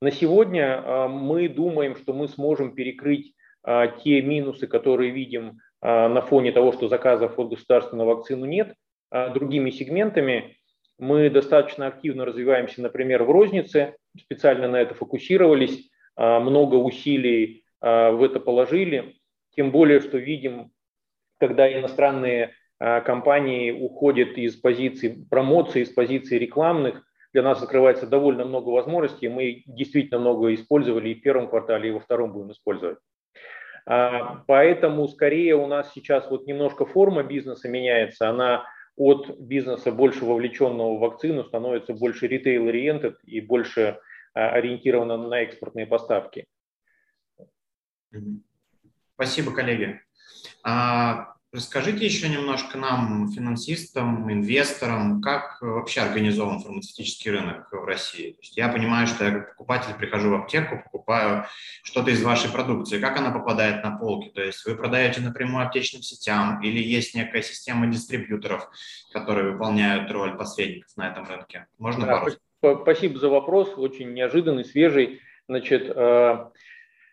[0.00, 6.22] На сегодня а, мы думаем, что мы сможем перекрыть а, те минусы, которые видим на
[6.22, 8.72] фоне того, что заказов от государства на вакцину нет,
[9.10, 10.56] другими сегментами.
[10.98, 18.40] Мы достаточно активно развиваемся, например, в рознице, специально на это фокусировались, много усилий в это
[18.40, 19.16] положили,
[19.54, 20.70] тем более, что видим,
[21.38, 27.02] когда иностранные а, компании уходят из позиций промоции, из позиций рекламных.
[27.34, 29.28] Для нас открывается довольно много возможностей.
[29.28, 32.98] Мы действительно много использовали и в первом квартале, и во втором будем использовать.
[33.86, 38.30] А, поэтому скорее у нас сейчас вот немножко форма бизнеса меняется.
[38.30, 38.64] Она
[38.96, 43.98] от бизнеса больше вовлеченного в вакцину становится больше ритейл-ориентед и больше
[44.32, 46.46] а, ориентирована на экспортные поставки.
[49.16, 50.00] Спасибо, коллеги.
[51.54, 58.32] Расскажите еще немножко нам, финансистам, инвесторам, как вообще организован фармацевтический рынок в России.
[58.32, 61.46] То есть я понимаю, что я как покупатель прихожу в аптеку, покупаю
[61.84, 62.98] что-то из вашей продукции.
[62.98, 64.30] Как она попадает на полки?
[64.30, 68.68] То есть вы продаете напрямую аптечным сетям или есть некая система дистрибьюторов,
[69.12, 71.68] которые выполняют роль посредников на этом рынке?
[71.78, 72.82] Можно да, пару?
[72.82, 75.20] Спасибо за вопрос, очень неожиданный, свежий.
[75.46, 76.46] Значит, э,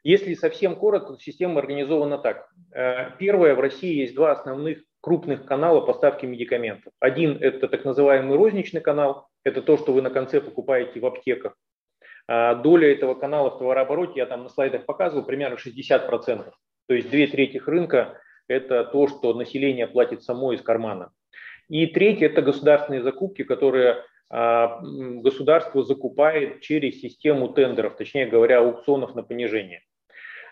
[0.03, 2.49] если совсем коротко, система организована так.
[2.73, 6.93] Э, первое, в России есть два основных крупных канала поставки медикаментов.
[6.99, 11.55] Один– это так называемый розничный канал, это то, что вы на конце покупаете в аптеках.
[12.27, 16.51] А доля этого канала в товарообороте, я там на слайдах показывал, примерно 60%.
[16.87, 21.11] То есть две трети рынка– это то, что население платит само из кармана.
[21.67, 29.13] И третье– это государственные закупки, которые а, государство закупает через систему тендеров, точнее говоря, аукционов
[29.13, 29.83] на понижение.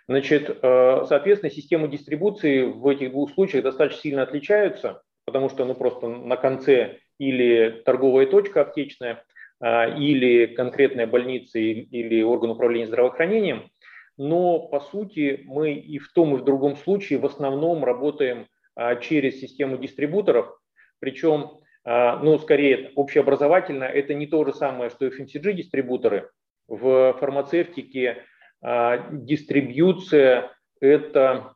[0.09, 5.75] Значит, э, соответственно, системы дистрибуции в этих двух случаях достаточно сильно отличаются, потому что ну,
[5.75, 9.23] просто на конце или торговая точка аптечная,
[9.59, 13.69] а, или конкретная больница или орган управления здравоохранением.
[14.17, 18.95] Но по сути мы и в том, и в другом случае в основном работаем а,
[18.95, 20.59] через систему дистрибуторов,
[20.97, 26.29] причем, ну, скорее общеобразовательно, это не то же самое, что FMCG-дистрибуторы.
[26.67, 28.25] В фармацевтике
[28.61, 30.51] дистрибьюция–
[30.81, 31.53] это,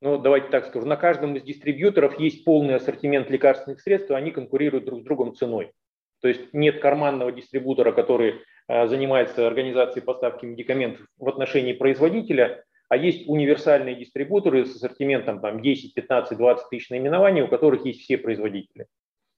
[0.00, 4.30] ну давайте так скажу, на каждом из дистрибьюторов есть полный ассортимент лекарственных средств, и они
[4.30, 5.72] конкурируют друг с другом ценой.
[6.20, 13.28] То есть нет карманного дистрибутора, который занимается организацией поставки медикаментов в отношении производителя, а есть
[13.28, 18.86] универсальные дистрибуторы с ассортиментом там, 10, 15, 20 тысяч наименований, у которых есть все производители.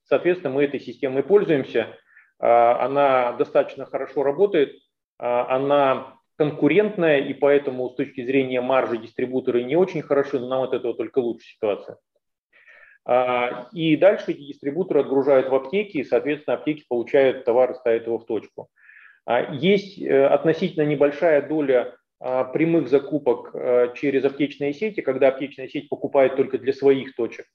[0.03, 1.97] Соответственно, мы этой системой пользуемся.
[2.39, 4.75] Она достаточно хорошо работает,
[5.17, 10.73] она конкурентная, и поэтому с точки зрения маржи дистрибуторы не очень хороши, но нам от
[10.73, 11.97] этого только лучше ситуация.
[13.05, 18.07] А, и дальше эти дистрибуторы отгружают в аптеки, и, соответственно, аптеки получают товар и ставят
[18.07, 18.69] его в точку.
[19.27, 23.53] А, есть э, относительно небольшая доля а, прямых закупок
[23.95, 27.45] через аптечные сети, когда аптечная сеть покупает только для своих точек.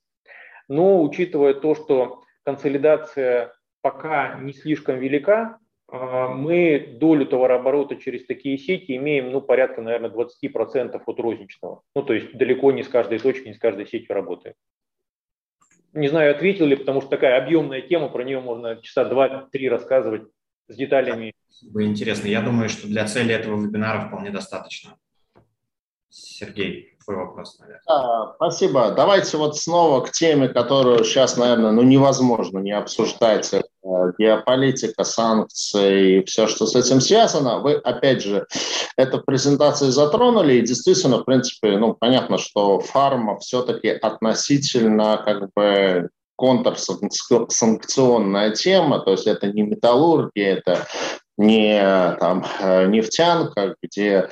[0.68, 5.58] Но учитывая то, что консолидация пока не слишком велика,
[5.88, 11.82] мы долю товарооборота через такие сети имеем, ну, порядка, наверное, 20% от розничного.
[11.94, 14.54] Ну, то есть далеко не с каждой точки, не с каждой сетью работаем.
[15.92, 20.28] Не знаю, ответил ли, потому что такая объемная тема, про нее можно часа два-три рассказывать
[20.68, 21.32] с деталями.
[21.74, 22.26] Интересно.
[22.26, 24.96] Я думаю, что для цели этого вебинара вполне достаточно.
[26.10, 27.82] Сергей, твой вопрос, наверное.
[27.86, 28.90] Да, спасибо.
[28.90, 33.54] Давайте вот снова к теме, которую сейчас, наверное, ну невозможно не обсуждать.
[34.18, 37.60] Геополитика, санкции и все, что с этим связано.
[37.60, 38.46] Вы, опять же,
[38.96, 45.50] это в презентации затронули, и действительно, в принципе, ну, понятно, что фарма все-таки относительно как
[45.54, 50.86] бы контрсанкционная тема, то есть это не металлургия, это
[51.36, 54.28] не там, э, нефтянка, где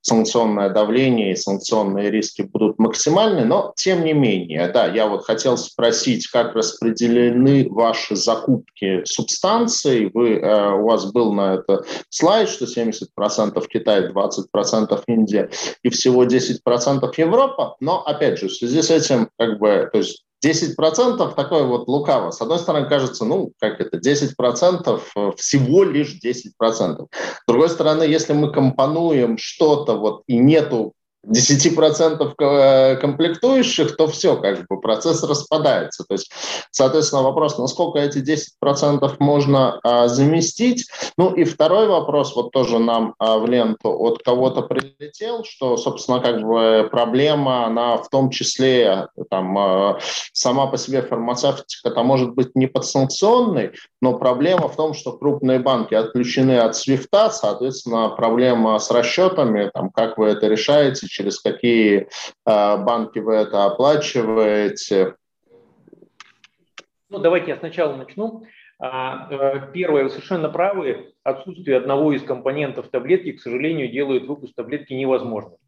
[0.00, 5.56] санкционное давление и санкционные риски будут максимальны, но тем не менее, да, я вот хотел
[5.58, 10.10] спросить, как распределены ваши закупки субстанций.
[10.12, 15.50] Вы, э, у вас был на это слайд, что 70% Китай, 20% Индия
[15.82, 20.25] и всего 10% Европа, но опять же, в связи с этим, как бы, то есть
[20.44, 22.30] 10% такое вот лукаво.
[22.30, 26.52] С одной стороны, кажется, ну, как это, 10% э, всего лишь 10%.
[26.60, 30.92] С другой стороны, если мы компонуем что-то вот и нету
[31.26, 36.04] 10% э, комплектующих, то все, как бы процесс распадается.
[36.04, 36.30] То есть,
[36.70, 40.86] соответственно, вопрос, насколько эти 10% можно а, заместить.
[41.16, 46.20] Ну и второй вопрос, вот тоже нам а, в ленту от кого-то прилетел, что, собственно,
[46.20, 49.98] как бы проблема, она в том числе, там, а,
[50.32, 55.58] сама по себе фармацевтика, это может быть не подсанкционной, но проблема в том, что крупные
[55.58, 61.96] банки отключены от свифта, соответственно, проблема с расчетами, там, как вы это решаете, через какие
[61.98, 62.06] э,
[62.44, 65.16] банки вы это оплачиваете?
[67.08, 68.44] Ну, давайте я сначала начну.
[68.78, 74.54] А, э, первое, вы совершенно правы, отсутствие одного из компонентов таблетки, к сожалению, делает выпуск
[74.54, 75.58] таблетки невозможным.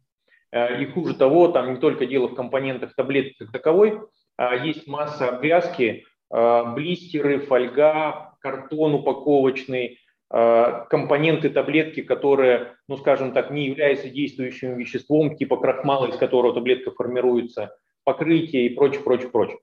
[0.51, 3.99] Э, и хуже того, там не только дело в компонентах таблетки как таковой,
[4.37, 9.97] а есть масса обвязки, блистеры, фольга, картон упаковочный,
[10.31, 16.91] компоненты таблетки, которые, ну скажем так, не являются действующим веществом, типа крахмала, из которого таблетка
[16.91, 19.57] формируется, покрытие и прочее, прочее, прочее.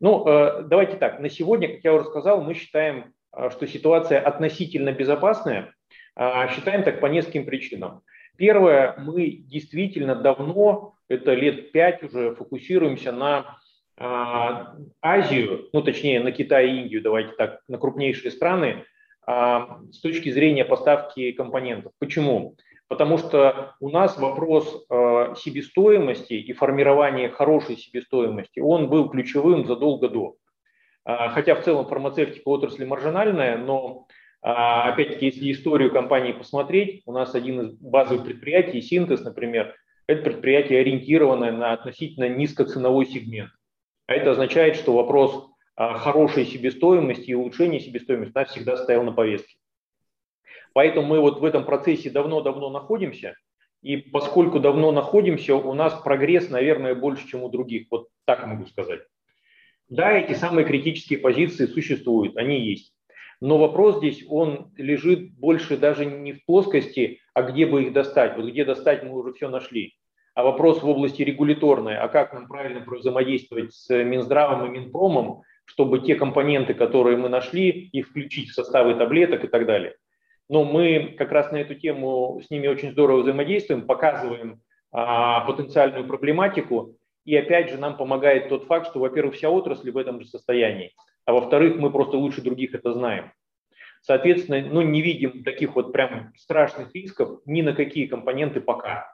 [0.00, 4.20] Ну, э, давайте так, на сегодня, как я уже сказал, мы считаем, э, что ситуация
[4.20, 5.74] относительно безопасная,
[6.50, 8.02] считаем так по нескольким причинам.
[8.36, 13.58] Первое, мы действительно давно, это лет пять уже, фокусируемся на
[15.02, 18.84] Азию, ну точнее на Китай и Индию, давайте так, на крупнейшие страны, а,
[19.26, 21.92] с точки зрения поставки компонентов.
[21.98, 22.56] Почему?
[22.88, 30.08] Потому что у нас вопрос э, себестоимости и формирования хорошей себестоимости, он был ключевым задолго
[30.08, 30.36] до.
[31.06, 34.06] Э, хотя в целом фармацевтика отрасль маржинальная, но
[34.42, 39.74] опять-таки, если историю компании посмотреть, у нас один из базовых предприятий, Синтез, например,
[40.06, 43.50] это предприятие ориентированное на относительно низкоценовой сегмент.
[44.06, 49.12] А это означает, что вопрос а, хорошей себестоимости и улучшения себестоимости нас всегда стоял на
[49.12, 49.56] повестке.
[50.72, 53.34] Поэтому мы вот в этом процессе давно-давно находимся,
[53.84, 57.86] и поскольку давно находимся, у нас прогресс, наверное, больше, чем у других.
[57.90, 59.00] Вот так могу сказать.
[59.90, 62.94] Да, эти самые критические позиции существуют, они есть.
[63.42, 68.38] Но вопрос здесь, он лежит больше даже не в плоскости, а где бы их достать.
[68.38, 69.94] Вот где достать мы уже все нашли.
[70.34, 76.00] А вопрос в области регуляторной, а как нам правильно взаимодействовать с Минздравом и Минпромом, чтобы
[76.00, 79.96] те компоненты, которые мы нашли, их включить в составы таблеток и так далее.
[80.48, 84.60] Но мы как раз на эту тему с ними очень здорово взаимодействуем, показываем
[84.92, 86.96] а, потенциальную проблематику.
[87.24, 90.92] И опять же нам помогает тот факт, что, во-первых, вся отрасль в этом же состоянии,
[91.24, 93.32] а во-вторых, мы просто лучше других это знаем.
[94.02, 99.10] Соответственно, ну, не видим таких вот прям страшных рисков ни на какие компоненты пока.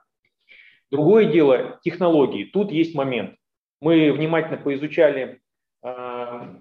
[0.91, 2.43] Другое дело– технологии.
[2.43, 3.37] Тут есть момент.
[3.79, 5.39] Мы внимательно поизучали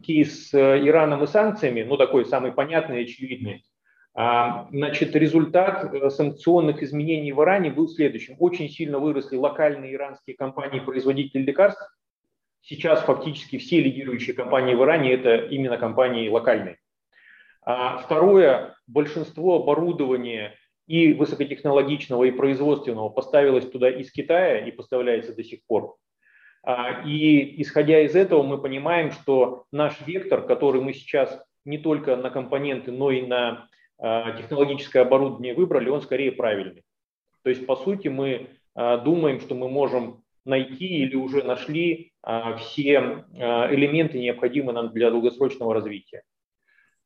[0.03, 3.65] кейс с Ираном и санкциями, ну такой самый понятный и очевидный,
[4.13, 8.35] А, значит, результат э, санкционных изменений в Иране был следующим.
[8.39, 11.83] Очень сильно выросли локальные иранские компании-производители лекарств.
[12.61, 16.79] Сейчас фактически все лидирующие компании в Иране– это именно компании локальные.
[17.63, 20.55] А второе, большинство оборудования
[20.87, 25.97] и высокотехнологичного, и производственного поставилось туда из Китая и поставляется до сих пор.
[26.63, 32.17] А, и исходя из этого мы понимаем, что наш вектор, который мы сейчас не только
[32.17, 36.83] на компоненты, но и на а, технологическое оборудование выбрали, он скорее правильный.
[37.43, 42.13] То есть, по сути, мы а, думаем, что мы можем найти или уже нашли
[42.59, 46.23] все элементы, необходимые нам для долгосрочного развития.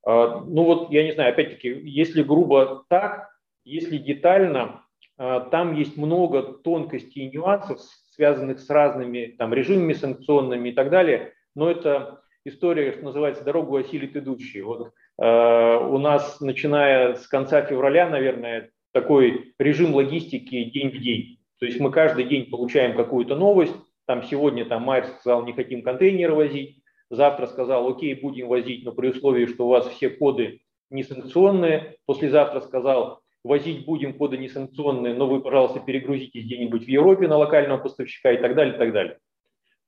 [0.06, 3.28] Ну вот, я не знаю, опять-таки, если грубо так,
[3.64, 4.84] если детально,
[5.16, 7.80] там есть много тонкостей и нюансов,
[8.14, 11.32] связанных с разными там, режимами санкционными и так далее.
[11.54, 14.62] Но это история, что называется, дорогу осилит идущий.
[14.62, 21.38] Вот э, у нас, начиная с конца февраля, наверное, такой режим логистики день в день.
[21.58, 23.74] То есть мы каждый день получаем какую-то новость.
[24.06, 26.82] Там сегодня там Майер сказал, не хотим контейнеры возить.
[27.10, 30.60] Завтра сказал, окей, будем возить, но при условии, что у вас все коды
[30.90, 31.96] не санкционные.
[32.06, 37.78] Послезавтра сказал, возить будем коды несанкционные, но вы, пожалуйста, перегрузитесь где-нибудь в Европе на локального
[37.78, 39.18] поставщика и так далее, и так далее.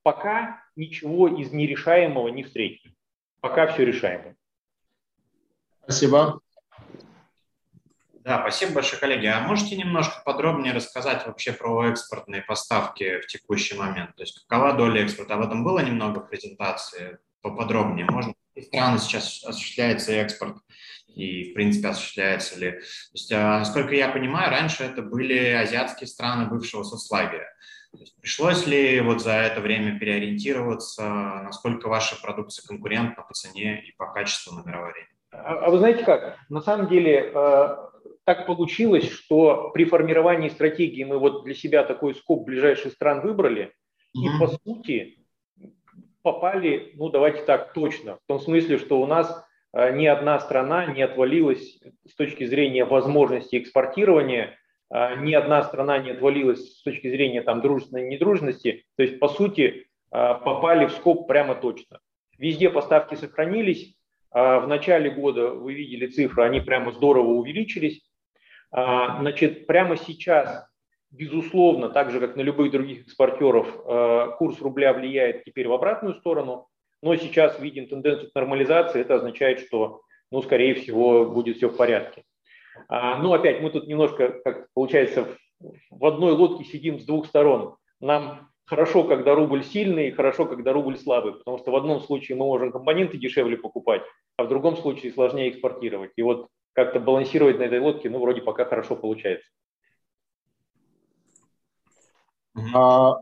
[0.03, 2.95] Пока ничего из нерешаемого не встретили.
[3.41, 4.37] Пока все решаемо.
[5.83, 6.41] Спасибо.
[8.27, 9.27] Да, спасибо большое, коллеги.
[9.27, 14.17] А можете немножко подробнее рассказать вообще про экспортные поставки в текущий момент?
[14.17, 15.35] То есть какова доля экспорта?
[15.35, 18.05] Об этом было немного в презентации, поподробнее.
[18.11, 18.35] Можно?
[18.57, 20.57] И страны сейчас осуществляется экспорт
[21.17, 22.73] и, в принципе, осуществляется ли.
[22.73, 27.49] То есть, а, насколько я понимаю, раньше это были азиатские страны бывшего соцлагеря.
[27.93, 31.03] То есть, пришлось ли вот за это время переориентироваться,
[31.43, 35.09] насколько ваша продукция конкурентна по цене и по качеству на мировой арене?
[35.33, 36.39] А, а вы знаете как?
[36.51, 37.77] На самом деле э,
[38.25, 43.73] так получилось, что при формировании стратегии мы вот для себя такой скоп ближайших стран выбрали,
[44.17, 44.37] mm-hmm.
[44.37, 45.19] и по сути
[46.21, 49.47] попали, ну давайте так точно, в том смысле, что у нас
[49.77, 54.59] ни одна страна не отвалилась с точки зрения возможности экспортирования,
[54.91, 58.87] э, ни одна страна не отвалилась с точки зрения там, дружественной и недружественности.
[58.97, 62.01] То есть, по сути, э, попали в скоп прямо точно.
[62.39, 63.95] Везде поставки сохранились.
[64.33, 68.03] В начале года вы видели цифры, они прямо здорово увеличились.
[68.71, 70.69] Значит, прямо сейчас,
[71.11, 76.69] безусловно, так же, как на любых других экспортеров, курс рубля влияет теперь в обратную сторону
[77.07, 80.01] но сейчас видим тенденцию к нормализации, это означает, что,
[80.33, 82.25] ну, скорее всего, будет все в порядке.
[82.89, 85.29] А, ну, опять, мы тут немножко, как получается,
[85.89, 87.77] в одной лодке сидим с двух сторон.
[88.01, 92.37] Нам хорошо, когда рубль сильный, и хорошо, когда рубль слабый, потому что в одном случае
[92.37, 94.03] мы можем компоненты дешевле покупать,
[94.37, 96.11] а в другом случае сложнее экспортировать.
[96.17, 99.49] И вот как-то балансировать на этой лодке, ну, вроде пока хорошо получается.
[102.75, 103.21] А,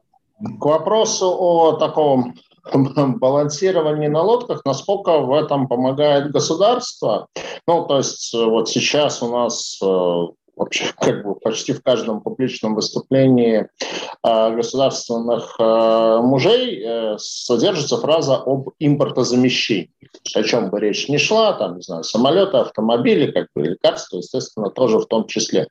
[0.58, 2.34] к вопросу о таком
[2.72, 7.28] балансирование на лодках, насколько в этом помогает государство.
[7.66, 10.26] Ну, то есть э, вот сейчас у нас э,
[10.56, 13.68] вообще как бы почти в каждом публичном выступлении
[14.22, 19.90] э, государственных э, мужей э, содержится фраза об импортозамещении.
[20.34, 24.70] О чем бы речь не шла, там, не знаю, самолеты, автомобили, как бы лекарства, естественно,
[24.70, 25.66] тоже в том числе.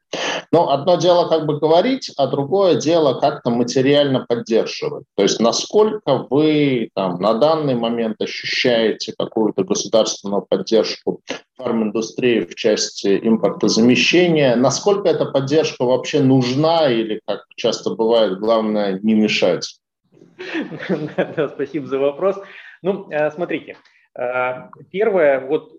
[0.52, 5.06] Но одно дело как бы говорить, а другое дело как-то материально поддерживать.
[5.16, 11.22] То есть насколько вы там, на данный момент ощущаете какую-то государственную поддержку
[11.58, 19.14] фарминдустрии в части импортозамещения, насколько эта поддержка вообще нужна или, как часто бывает, главное не
[19.14, 19.80] мешать?
[21.54, 22.42] Спасибо за вопрос.
[22.82, 23.78] Ну, э, смотрите,
[24.18, 25.78] э, первое, вот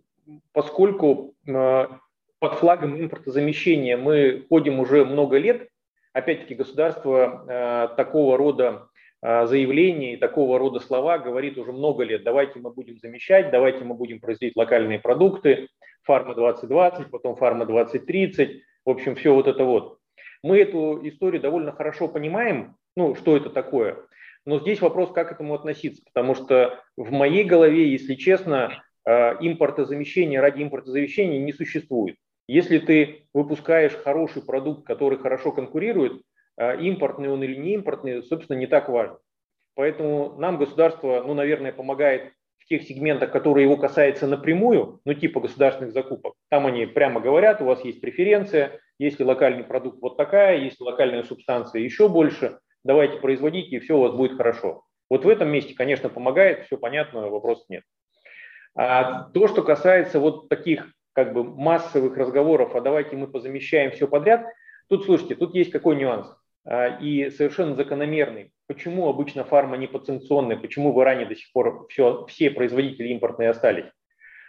[0.52, 1.86] поскольку э,
[2.38, 5.68] под флагом импортозамещения мы ходим уже много лет,
[6.12, 8.86] опять-таки государство такого рода
[9.20, 12.22] заявления и такого рода слова говорит уже много лет.
[12.22, 15.68] Давайте мы будем замещать, давайте мы будем производить локальные продукты,
[16.04, 19.98] фарма 2020, потом фарма 2030, в общем, все вот это вот.
[20.42, 23.96] Мы эту историю довольно хорошо понимаем, ну, что это такое.
[24.46, 29.10] Но здесь вопрос, как к этому относиться, потому что в моей голове, если честно, э,
[29.40, 32.16] импортозамещения ради импортозамещения не существует.
[32.46, 36.20] Если ты выпускаешь хороший продукт, который хорошо конкурирует,
[36.58, 39.18] э, импортный он или не импортный, собственно, не так важно.
[39.74, 42.32] Поэтому нам государство, ну, наверное, помогает
[42.66, 47.64] тех сегментах, которые его касаются напрямую, ну типа государственных закупок, там они прямо говорят, у
[47.64, 53.76] вас есть преференция, если локальный продукт вот такая, если локальная субстанция еще больше, давайте производите,
[53.76, 54.84] и все у вас будет хорошо.
[55.10, 57.82] Вот в этом месте, конечно, помогает, все понятно, вопросов нет.
[58.76, 64.08] А то, что касается вот таких как бы массовых разговоров, а давайте мы позамещаем все
[64.08, 64.46] подряд,
[64.88, 66.26] тут, слушайте, тут есть какой нюанс,
[66.66, 68.52] и совершенно закономерный.
[68.66, 73.50] Почему обычно фарма не подсанкционная, почему в Иране до сих пор все, все производители импортные
[73.50, 73.90] остались?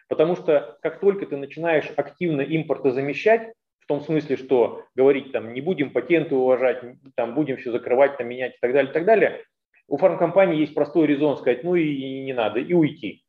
[0.07, 5.61] Потому что как только ты начинаешь активно импортозамещать, в том смысле, что говорить там не
[5.61, 6.81] будем патенты уважать,
[7.15, 9.43] там будем все закрывать, там менять и так далее, и так далее,
[9.87, 13.23] у фармкомпании есть простой резон сказать, ну и не надо, и уйти.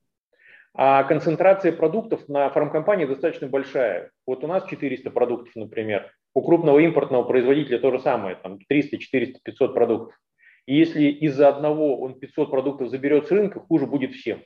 [0.72, 4.11] А концентрация продуктов на фармкомпании достаточно большая.
[4.26, 6.11] Вот у нас 400 продуктов, например.
[6.37, 10.20] У крупного импортного производителя то же самое, там 300, 400, 500 продуктов.
[10.66, 14.45] И если из-за одного он 500 продуктов заберет с рынка, хуже будет всем.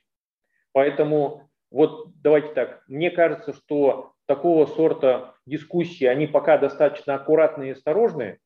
[0.70, 7.72] Поэтому вот давайте так, мне кажется, что такого сорта дискуссии, они пока достаточно аккуратные и
[7.72, 8.38] осторожные.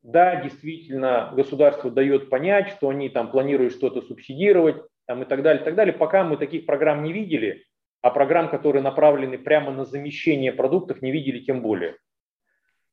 [0.00, 5.60] Да, действительно, государство дает понять, что они там планируют что-то субсидировать там, и так далее,
[5.60, 5.92] и так далее.
[5.92, 7.66] Пока мы таких программ не видели,
[8.00, 11.98] а программ, которые направлены прямо на замещение продуктов, не видели тем более.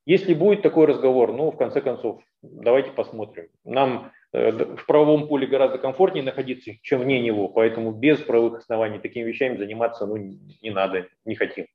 [0.05, 3.47] Если будет такой разговор, ну, в конце концов, давайте посмотрим.
[3.63, 8.99] Нам э, в правовом поле гораздо комфортнее находиться, чем вне него, поэтому без правовых оснований
[8.99, 11.65] такими вещами заниматься ну, не надо, не хотим.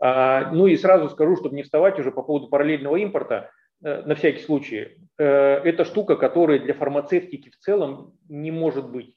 [0.00, 3.50] А, ну и сразу скажу, чтобы не вставать уже по поводу параллельного импорта,
[3.82, 9.16] э, на всякий случай, э, это штука, которая для фармацевтики в целом не может быть.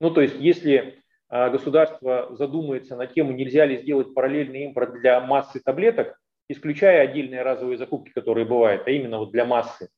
[0.00, 5.20] Ну то есть если а, государство задумается на тему, нельзя ли сделать параллельный импорт для
[5.20, 6.18] массы таблеток,
[6.48, 9.88] исключая отдельные разовые закупки, которые бывают, а именно вот для массы,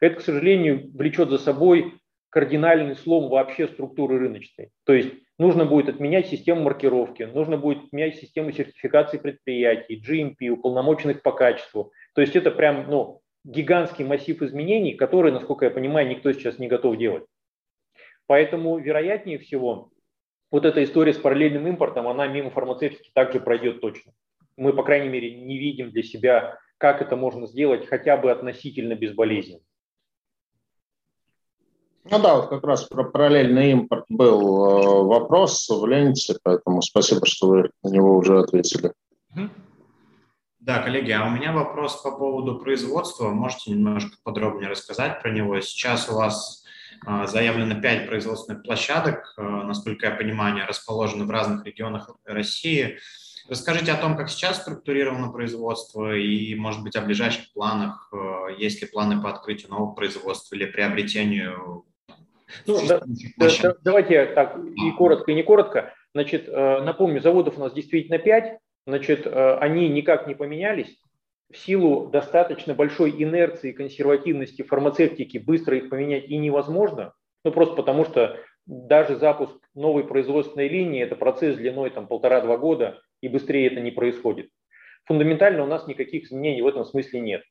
[0.00, 1.94] это, к сожалению, влечет за собой
[2.30, 4.70] кардинальный слом вообще структуры рыночной.
[4.84, 11.22] То есть нужно будет отменять систему маркировки, нужно будет отменять систему сертификации предприятий, GMP, уполномоченных
[11.22, 11.92] по качеству.
[12.14, 16.68] То есть это прям ну, гигантский массив изменений, которые, насколько я понимаю, никто сейчас не
[16.68, 17.24] готов делать.
[18.26, 19.90] Поэтому, вероятнее всего,
[20.50, 24.12] вот эта история с параллельным импортом, она мимо фармацевтики также пройдет точно.
[24.58, 28.94] Мы, по крайней мере, не видим для себя, как это можно сделать хотя бы относительно
[28.94, 29.60] безболезненно.
[32.10, 37.26] Ну да, вот как раз про параллельный импорт был э, вопрос в ленте, поэтому спасибо,
[37.26, 38.92] что вы на него уже ответили.
[40.58, 43.28] Да, коллеги, а у меня вопрос по поводу производства.
[43.30, 45.60] Можете немножко подробнее рассказать про него?
[45.60, 46.64] Сейчас у вас
[47.06, 52.98] э, заявлено 5 производственных площадок, э, насколько я понимаю, они расположены в разных регионах России.
[53.48, 58.12] Расскажите о том, как сейчас структурировано производство и, может быть, о ближайших планах.
[58.58, 61.84] Есть ли планы по открытию нового производства или приобретению
[62.66, 63.00] ну, да,
[63.36, 65.94] да, давайте так и коротко, и не коротко.
[66.14, 68.58] Значит, э, напомню, заводов у нас действительно 5.
[68.86, 70.98] Значит, э, они никак не поменялись.
[71.52, 77.12] В силу достаточно большой инерции консервативности фармацевтики быстро их поменять и невозможно.
[77.44, 78.38] Ну, просто потому что
[78.68, 83.90] даже запуск новой производственной линии– это процесс длиной там, полтора-два года, и быстрее это не
[83.90, 84.50] происходит.
[85.06, 87.42] Фундаментально у нас никаких изменений в этом смысле нет.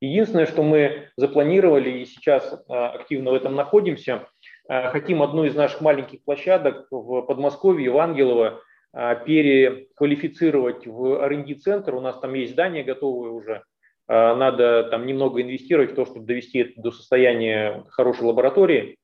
[0.00, 4.28] Единственное, что мы запланировали и сейчас э, активно в этом находимся–
[4.68, 8.60] Э, хотим одну из наших маленьких площадок в Подмосковье, в Ангелово,
[8.94, 11.94] э, переквалифицировать в R&D-центр.
[11.94, 13.64] У нас там есть здание готовое уже.
[14.10, 18.96] Надо там немного инвестировать в то, чтобы довести это до состояния хорошей лаборатории.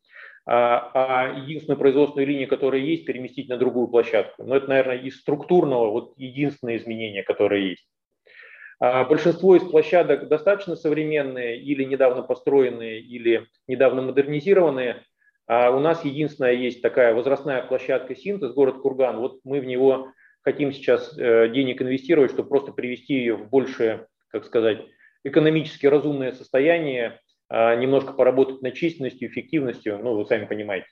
[0.47, 4.45] А единственную производственную линию, которая есть, переместить на другую площадку.
[4.45, 7.89] Но это, наверное, из структурного вот единственное изменение, которое есть.
[8.79, 15.03] Большинство из площадок достаточно современные или недавно построенные, или недавно модернизированные–
[15.47, 19.19] а у нас единственная есть такая возрастная площадка «Синтез», город Курган.
[19.19, 20.09] Вот мы в него
[20.43, 24.87] хотим сейчас э, денег инвестировать, чтобы просто привести ее в большее, как сказать,
[25.23, 29.99] экономически разумное состояние, а, немножко поработать над численностью, эффективностью.
[30.03, 30.87] Ну, вы сами понимаете,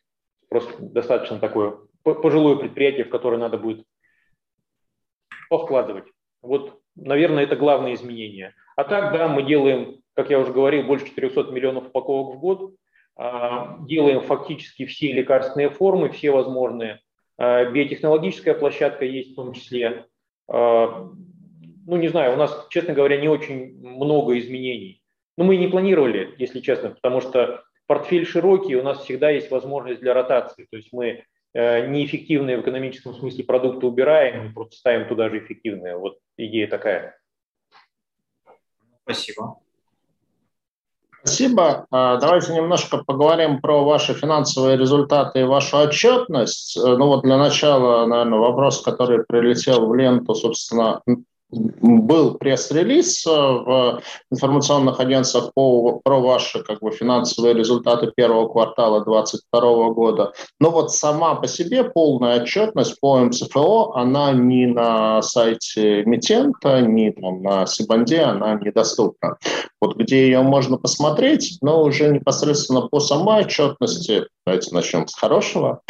[0.48, 3.84] просто достаточно такое пожилое предприятие, в которое надо будет
[5.48, 6.04] повкладывать.
[6.40, 8.54] Вот, наверное, это главное изменение.
[8.76, 12.74] А так, да, мы делаем, как я уже говорил, больше 400 миллионов упаковок в год.
[13.16, 17.00] А, делаем фактически все лекарственные формы, все возможные.
[17.36, 20.06] А, биотехнологическая площадка есть в том числе.
[20.48, 21.10] А,
[21.86, 25.01] ну, не знаю, у нас, честно говоря, не очень много изменений.
[25.36, 29.50] Но мы и не планировали, если честно, потому что портфель широкий, у нас всегда есть
[29.50, 30.66] возможность для ротации.
[30.70, 31.24] То есть мы
[31.54, 35.96] э, неэффективные в экономическом смысле продукты убираем, мы просто ставим туда же эффективные.
[35.96, 37.18] Вот идея такая.
[39.04, 39.58] Спасибо.
[41.24, 41.86] Спасибо.
[41.92, 46.76] А, давайте немножко поговорим про ваши финансовые результаты и вашу отчетность.
[46.76, 51.00] Э, ну вот для начала, наверное, вопрос, который прилетел в ленту, собственно,
[51.52, 54.00] был пресс-релиз э, в
[54.30, 60.32] информационных агентствах по, про ваши как бы, финансовые результаты первого квартала 2022 года.
[60.58, 67.10] Но вот сама по себе полная отчетность по МСФО, она не на сайте Митента, ни
[67.10, 69.36] там, на Сибанде, она недоступна.
[69.80, 75.80] Вот где ее можно посмотреть, но уже непосредственно по самой отчетности, давайте начнем с хорошего.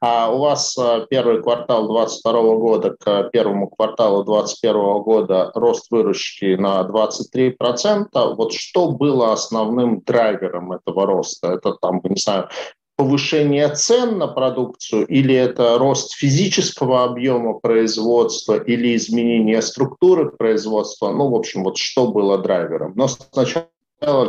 [0.00, 6.56] А у вас э, первый квартал 2022 года к первому кварталу 2021 года рост выручки
[6.56, 8.34] на 23%.
[8.34, 11.52] Вот что было основным драйвером этого роста?
[11.52, 12.48] Это там, не знаю,
[12.96, 21.10] повышение цен на продукцию, или это рост физического объема производства, или изменение структуры производства.
[21.10, 22.94] Ну, в общем, вот что было драйвером.
[22.96, 23.68] Но сначала,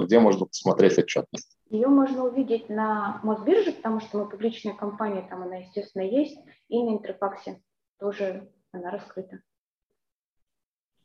[0.04, 1.57] где можно посмотреть отчетность?
[1.70, 6.40] Ее можно увидеть на Мосбирже, потому что мы публичная компания, там она, естественно, есть,
[6.70, 7.62] и на Интерфаксе
[8.00, 9.42] тоже она раскрыта.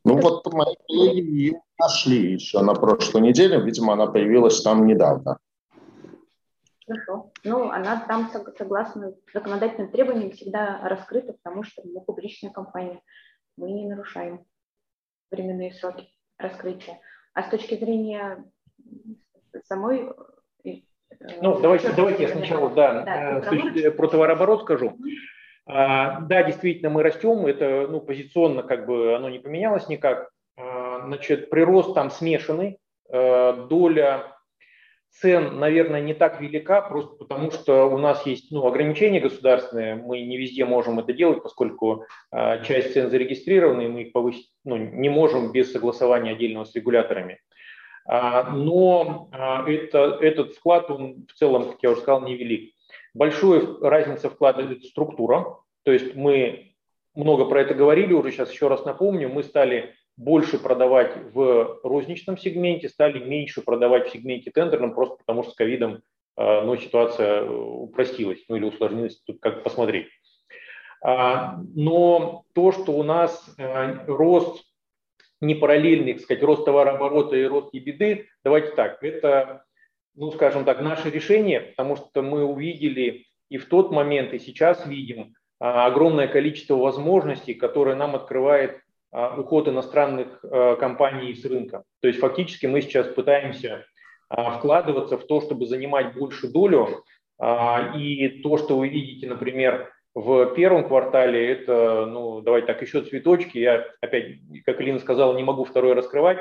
[0.04, 5.38] Ну вот мои коллеги нашли еще на прошлой неделе, видимо, она появилась там недавно.
[6.86, 7.32] Хорошо.
[7.44, 13.00] Ну, она там, согласно законодательным требованиям, всегда раскрыта, потому что мы публичная компания.
[13.56, 14.44] Мы не нарушаем
[15.30, 16.08] временные сроки
[16.38, 17.00] раскрытия.
[17.34, 18.44] А с точки зрения
[19.64, 20.12] самой...
[21.22, 24.96] Э, ну, давайте, давайте я сначала, да, да э, про товарооборот скажу.
[25.64, 30.30] А, да, действительно, мы растем, это ну, позиционно как бы оно не поменялось никак.
[30.56, 32.78] А, значит, прирост там смешанный,
[33.10, 34.36] э, доля
[35.10, 40.22] цен, наверное, не так велика, просто потому что у нас есть ну, ограничения государственные, мы
[40.22, 44.76] не везде можем это делать, поскольку э, часть цен зарегистрированы, и мы их повысить ну,
[44.76, 47.40] не можем без согласования отдельного с регуляторами.
[48.04, 52.74] А, но а, это, этот вклад, он в целом, как я уже сказал, невелик.
[53.14, 56.74] Большую разница вклада– это структура, то есть мы
[57.14, 62.38] много про это говорили, уже сейчас еще раз напомню, мы стали больше продавать в розничном
[62.38, 66.02] сегменте, стали меньше продавать в сегменте тендерном, просто потому что с ковидом
[66.36, 70.08] э, ну, ситуация упростилась, ну или усложнилась, тут как посмотреть.
[71.02, 74.64] А, но то, что у нас э, рост
[75.42, 79.64] не параллельный, так сказать, рост товарооборота и рост ебеды, давайте так, это,
[80.14, 84.86] ну, скажем так, наше решение, потому что мы увидели и в тот момент, и сейчас
[84.86, 88.80] видим а, огромное количество возможностей, которые нам открывает
[89.10, 91.84] а, уход иностранных а, компаний с рынка.
[92.00, 93.84] То есть фактически мы сейчас пытаемся
[94.30, 97.04] вкладываться в то, чтобы занимать больше долю.
[97.94, 103.58] И то, что вы видите, например, в первом квартале, это, ну, давайте так, еще цветочки.
[103.58, 106.38] Я опять, как Лина сказала, не могу второй раскрывать,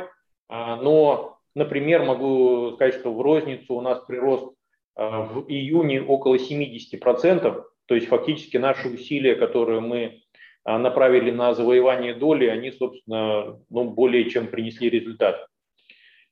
[0.50, 4.54] но, например, могу сказать, что в розницу у нас прирост
[4.96, 10.22] в июне около 70%, то есть фактически наши усилия, которые мы
[10.64, 15.48] а, направили на завоевание доли, они, собственно, ну, более чем принесли результат.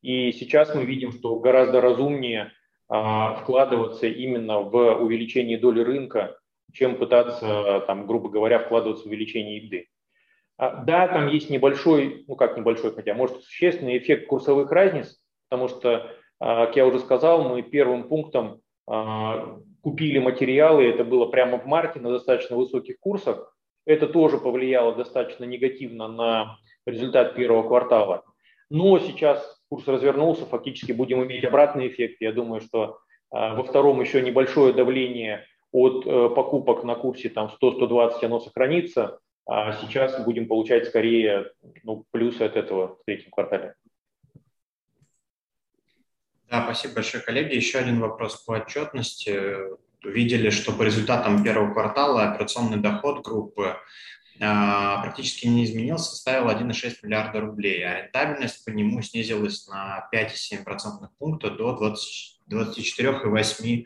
[0.02, 2.52] И сейчас мы видим, что гораздо разумнее
[2.88, 6.38] а, вкладываться именно в увеличение доли рынка,
[6.74, 9.88] чем пытаться, там, грубо говоря, вкладываться в увеличение еды.
[10.58, 15.70] А, да, там есть небольшой, ну как небольшой, хотя может существенный эффект курсовых разниц, потому
[15.70, 18.62] что, как я уже сказал, мы первым пунктом
[19.82, 23.56] купили материалы, это было прямо в марте на достаточно высоких курсах,
[23.86, 28.24] это тоже повлияло достаточно негативно на результат первого квартала.
[28.70, 32.18] Но сейчас курс развернулся, фактически будем иметь обратный эффект.
[32.20, 33.00] Я думаю, что
[33.32, 39.20] а, во втором еще небольшое давление от э, покупок на курсе там 100-120 оно сохранится,
[39.46, 41.52] а сейчас будем получать скорее
[41.84, 43.76] ну, плюсы от этого в третьем квартале.
[46.50, 47.56] Да, спасибо большое, коллеги.
[47.56, 49.40] Еще один вопрос по отчетности
[50.04, 53.76] видели, что по результатам первого квартала операционный доход группы
[54.42, 60.64] а, практически не изменился, составил 1,6 миллиарда рублей, а рентабельность по нему снизилась на 5,7
[60.64, 61.76] процентных пункта до
[62.52, 63.86] 24,8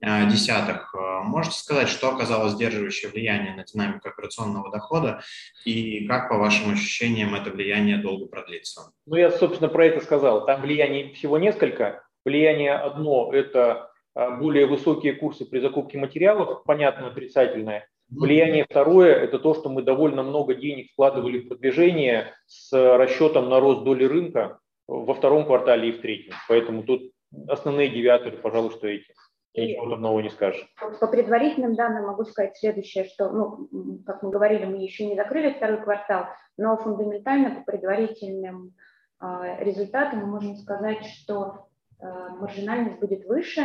[0.00, 0.94] а, десятых.
[1.24, 5.20] Можете сказать, что оказало сдерживающее влияние на динамику операционного дохода
[5.64, 8.92] и как, по вашим ощущениям, это влияние долго продлится?
[9.06, 10.46] Ну, я, собственно, про это сказал.
[10.46, 12.04] Там влияние всего несколько.
[12.24, 17.88] Влияние одно– это а, более высокие курсы при закупке материалов, понятно, отрицательное.
[18.10, 23.60] Влияние второе– это то, что мы довольно много денег вкладывали в продвижение с расчетом на
[23.60, 26.34] рост доли рынка во втором квартале и в третьем.
[26.48, 27.12] Поэтому тут
[27.48, 29.06] основные девиаторы, пожалуй, что эти.
[29.54, 30.72] Ничего там нового не скажешь.
[31.00, 35.54] По предварительным данным могу сказать следующее, что, ну, как мы говорили, мы еще не закрыли
[35.54, 36.26] второй квартал,
[36.56, 38.74] но фундаментально по предварительным
[39.20, 39.24] э,
[39.60, 41.66] результатам мы можем сказать, что
[42.00, 42.04] э,
[42.38, 43.62] маржинальность будет выше,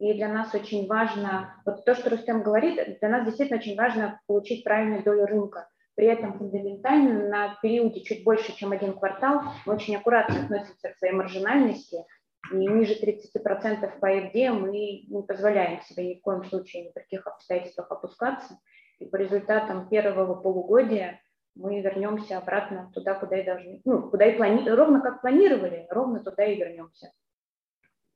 [0.00, 4.18] и для нас очень важно, вот то, что Рустем говорит, для нас действительно очень важно
[4.26, 5.68] получить правильную долю рынка.
[5.94, 10.96] При этом фундаментально на периоде чуть больше, чем один квартал, мы очень аккуратно относимся к
[10.96, 12.06] своей маржинальности,
[12.52, 17.02] и ниже 30% по FD мы не позволяем себе ни в коем случае ни при
[17.02, 18.58] каких обстоятельствах опускаться.
[18.98, 21.20] И по результатам первого полугодия
[21.54, 24.68] мы вернемся обратно туда, куда и должны, ну, куда и плани...
[24.68, 27.12] ровно как планировали, ровно туда и вернемся.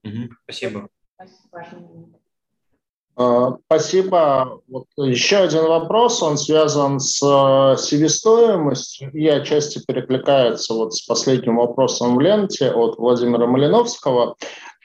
[0.05, 0.89] Угу, спасибо.
[1.51, 2.24] Важный момент.
[3.17, 4.61] А, спасибо.
[4.69, 11.57] Вот еще один вопрос, он связан с э, себестоимостью и отчасти перекликается вот с последним
[11.57, 14.35] вопросом в ленте от Владимира Малиновского.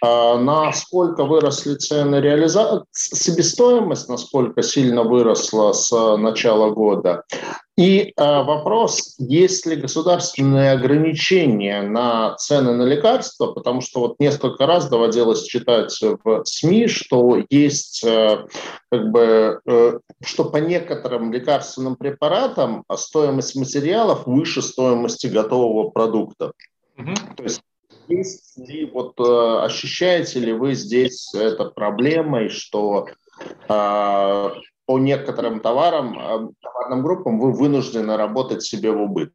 [0.02, 7.24] А, насколько выросли цены реализации, себестоимость, насколько сильно выросла с начала года.
[7.78, 14.66] И а, вопрос, есть ли государственные ограничения на цены на лекарства, потому что вот несколько
[14.66, 18.46] раз доводилось читать в СМИ, что есть э,
[18.92, 26.52] как бы, э, что по некоторым лекарственным препаратам стоимость материалов выше стоимости готового продукта.
[26.98, 27.14] Угу.
[27.38, 27.62] То есть
[28.10, 33.14] есть ли, вот э, ощущаете ли вы здесь это проблемой, что э,
[33.68, 39.34] по некоторым товарам, э, товарным группам вы вынуждены работать себе в убыток?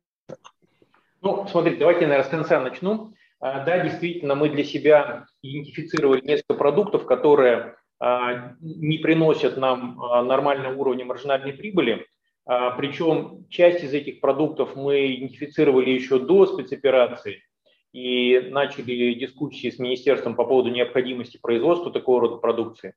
[1.22, 3.12] Ну, смотрите, давайте, наверное, с конца начну.
[3.40, 9.96] Да, действительно, мы для себя идентифицировали несколько продуктов, которые не приносят нам
[10.26, 12.06] нормального уровня маржинальной прибыли.
[12.46, 17.42] Причем часть из этих продуктов мы идентифицировали еще до спецоперации–
[17.94, 22.94] и начали дискуссии с министерством по поводу необходимости производства такого рода продукции.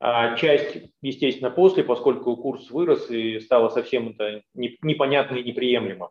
[0.00, 6.08] А часть, естественно, после, поскольку курс вырос и стало совсем это непонятно и неприемлемо.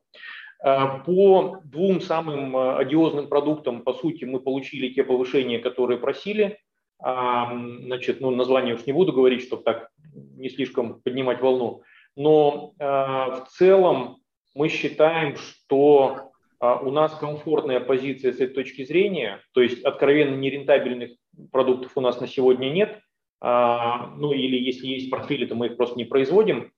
[0.61, 6.59] А по двум самым одиозным продуктам, по сути, мы получили те повышения, которые просили.
[7.01, 11.81] А, значит, ну, название уж не буду говорить, чтобы так не слишком поднимать волну.
[12.15, 14.17] Но в целом
[14.53, 16.28] мы считаем, что а
[16.61, 21.11] у нас комфортная позиция с этой точки зрения, то есть откровенно нерентабельных
[21.51, 22.99] продуктов у нас на сегодня нет,
[23.41, 26.71] а, ну или если есть портфели, то мы их просто не производим.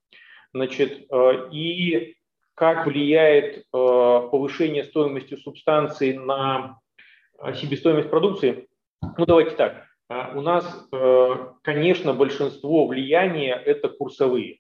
[0.54, 2.16] Значит, э, и
[2.56, 6.80] как влияет э, повышение стоимости субстанции на
[7.42, 8.68] э, себестоимость продукции?
[9.18, 9.88] Ну давайте так.
[10.36, 10.90] У нас,
[11.64, 14.60] конечно, большинство влияния это курсовые.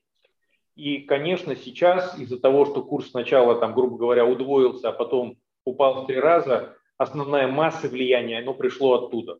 [0.75, 6.03] И, конечно, сейчас из-за того, что курс сначала, там, грубо говоря, удвоился, а потом упал
[6.03, 9.37] в три раза, основная масса влияния, оно пришло оттуда.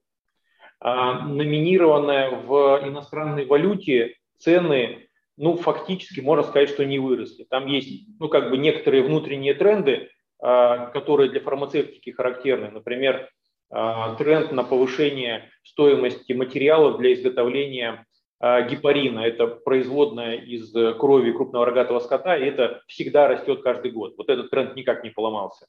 [0.80, 5.08] А номинированная в иностранной валюте цены,
[5.38, 7.46] ну, фактически можно сказать, что не выросли.
[7.50, 10.10] Там есть, ну, как бы некоторые внутренние тренды,
[10.40, 12.72] а, которые для фармацевтики характерны.
[12.72, 13.30] Например,
[13.70, 18.06] а, тренд на повышение стоимости материалов для изготовления
[18.42, 24.16] гепарина, это производная из крови крупного рогатого скота, и это всегда растет каждый год.
[24.18, 25.68] Вот этот тренд никак не поломался.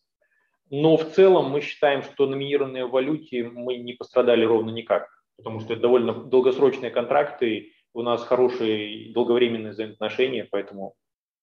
[0.71, 5.07] Но в целом мы считаем, что номинированные в валюте мы не пострадали ровно никак,
[5.37, 10.95] потому что это довольно долгосрочные контракты, у нас хорошие долговременные взаимоотношения, поэтому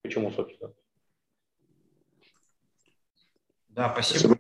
[0.02, 0.74] почему, собственно.
[3.68, 4.40] Да, спасибо.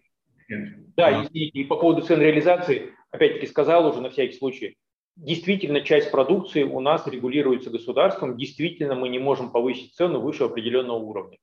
[0.97, 4.75] Да, и, и по поводу цен реализации, опять-таки сказал уже на всякий случай,
[5.21, 10.95] Действительно, часть продукции у нас регулируется государством, действительно мы не можем повысить цену выше определенного
[10.95, 11.37] уровня.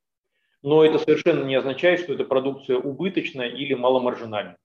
[0.62, 4.56] Но это совершенно не означает, что эта продукция убыточная или маломаржинальная.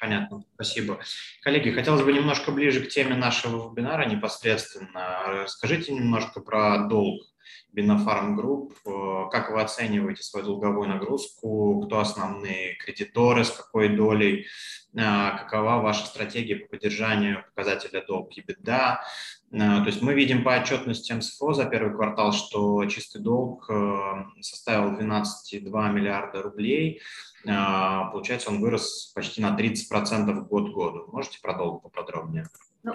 [0.00, 0.98] Понятно, спасибо.
[1.42, 5.22] Коллеги, хотелось бы немножко ближе к теме нашего вебинара непосредственно.
[5.44, 7.22] Расскажите немножко про долг
[7.72, 8.74] Бинофарм Групп.
[9.30, 11.82] Как вы оцениваете свою долговую нагрузку?
[11.86, 14.46] Кто основные кредиторы, с какой долей?
[14.98, 19.02] А, какова ваша стратегия по поддержанию показателя долг EBITDA.
[19.52, 24.24] А, то есть мы видим по отчетности МСФО за первый квартал, что чистый долг э,
[24.40, 27.02] составил 12,2 миллиарда рублей.
[27.44, 31.08] Получается, он вырос почти на 30% год к году.
[31.12, 32.48] Можете про долг поподробнее?
[32.86, 32.92] Ну,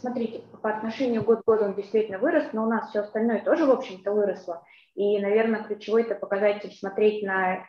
[0.00, 3.66] смотрите, по отношению год к году он действительно вырос, но у нас все остальное тоже,
[3.66, 4.64] в общем-то, выросло.
[4.94, 7.66] И, наверное, ключевой это показатель смотреть на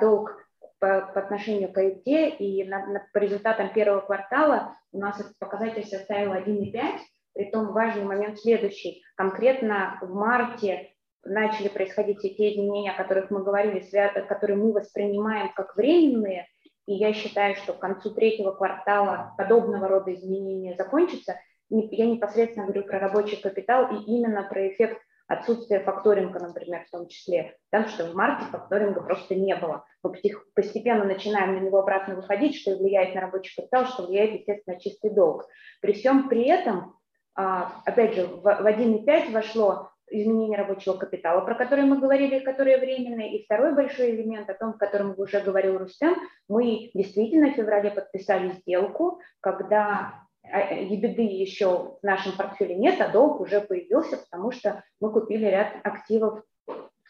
[0.00, 0.34] долг
[0.78, 5.38] по, по отношению к АИТ, и на, на, по результатам первого квартала у нас этот
[5.38, 6.98] показатель составил 1,5,
[7.34, 9.02] притом важный момент следующий.
[9.14, 10.94] Конкретно в марте
[11.24, 13.84] начали происходить все те изменения, о которых мы говорили,
[14.28, 16.46] которые мы воспринимаем как временные,
[16.86, 21.38] и я считаю, что к концу третьего квартала подобного рода изменения закончатся.
[21.70, 27.08] Я непосредственно говорю про рабочий капитал и именно про эффект отсутствие факторинга, например, в том
[27.08, 29.84] числе, потому что в марте факторинга просто не было.
[30.02, 30.12] Мы
[30.54, 34.80] постепенно начинаем на него обратно выходить, что влияет на рабочий капитал, что влияет, естественно, на
[34.80, 35.46] чистый долг.
[35.80, 36.96] При всем при этом,
[37.34, 43.36] а, опять же, в 1,5 вошло изменение рабочего капитала, про который мы говорили, которые временные.
[43.36, 46.16] И второй большой элемент, о том, о котором уже говорил Рустем,
[46.48, 53.40] мы действительно в феврале подписали сделку, когда ебеды еще в нашем портфеле нет, а долг
[53.40, 56.42] уже появился, потому что мы купили ряд активов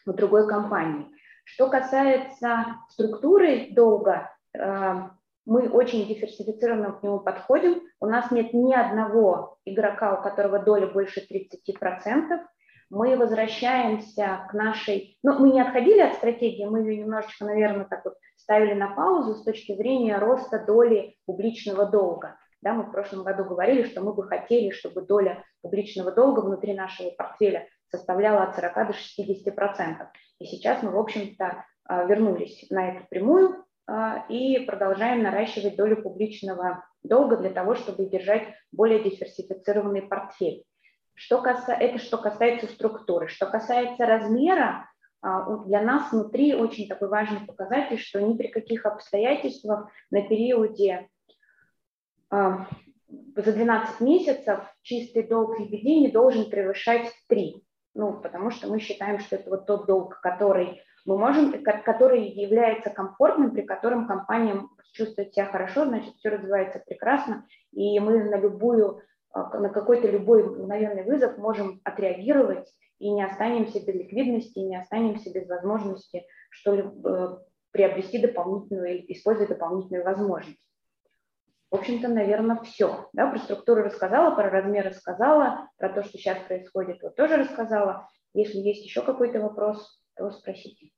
[0.05, 1.07] в другой компании.
[1.43, 4.93] Что касается структуры долга, э,
[5.45, 7.81] мы очень диверсифицированно к нему подходим.
[7.99, 12.39] У нас нет ни одного игрока, у которого доля больше 30%.
[12.93, 15.17] Мы возвращаемся к нашей...
[15.23, 19.33] Ну, мы не отходили от стратегии, мы ее немножечко, наверное, так вот ставили на паузу
[19.33, 22.37] с точки зрения роста доли публичного долга.
[22.61, 26.75] Да, мы в прошлом году говорили, что мы бы хотели, чтобы доля публичного долга внутри
[26.75, 30.09] нашего портфеля составляла от 40 до 60 процентов.
[30.37, 35.99] И сейчас мы, в общем-то, а, вернулись на эту прямую а, и продолжаем наращивать долю
[36.03, 40.63] публичного долга для того, чтобы держать более диверсифицированный портфель.
[41.13, 41.73] Что каса...
[41.73, 43.27] Это что касается структуры.
[43.27, 44.89] Что касается размера,
[45.21, 51.07] а, для нас внутри очень такой важный показатель, что ни при каких обстоятельствах на периоде
[52.31, 52.65] за
[53.53, 57.63] 12 месяцев чистый долг EBD не должен превышать 3
[57.95, 62.89] ну, потому что мы считаем, что это вот тот долг, который мы можем, который является
[62.89, 68.99] комфортным, при котором компания чувствует себя хорошо, значит, все развивается прекрасно, и мы на любую,
[68.99, 69.01] а,
[69.33, 75.47] на какой-то любой мгновенный вызов можем отреагировать и не останемся без ликвидности, не останемся без
[75.47, 77.37] возможности что-либо э,
[77.71, 80.59] приобрести дополнительную, использовать дополнительную возможность.
[81.71, 83.09] В общем-то, наверное, все.
[83.13, 88.07] Да, про структуру рассказала, про размер рассказала, про то, что сейчас происходит, вот тоже рассказала.
[88.35, 90.91] Если есть еще какой-то вопрос, то спросите.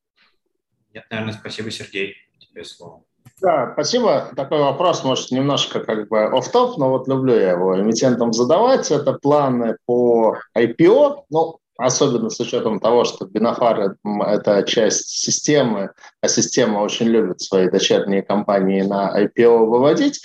[0.93, 2.15] Нет, наверное, спасибо, Сергей.
[2.39, 3.05] Тебе слово.
[3.41, 4.31] Да, спасибо.
[4.35, 8.89] Такой вопрос, может, немножко как бы оф топ но вот люблю я его эмитентам задавать.
[8.91, 11.25] Это планы по IPO.
[11.29, 17.69] Ну, особенно с учетом того, что Бинофар– это часть системы, а система очень любит свои
[17.69, 20.23] дочерние компании на IPO выводить.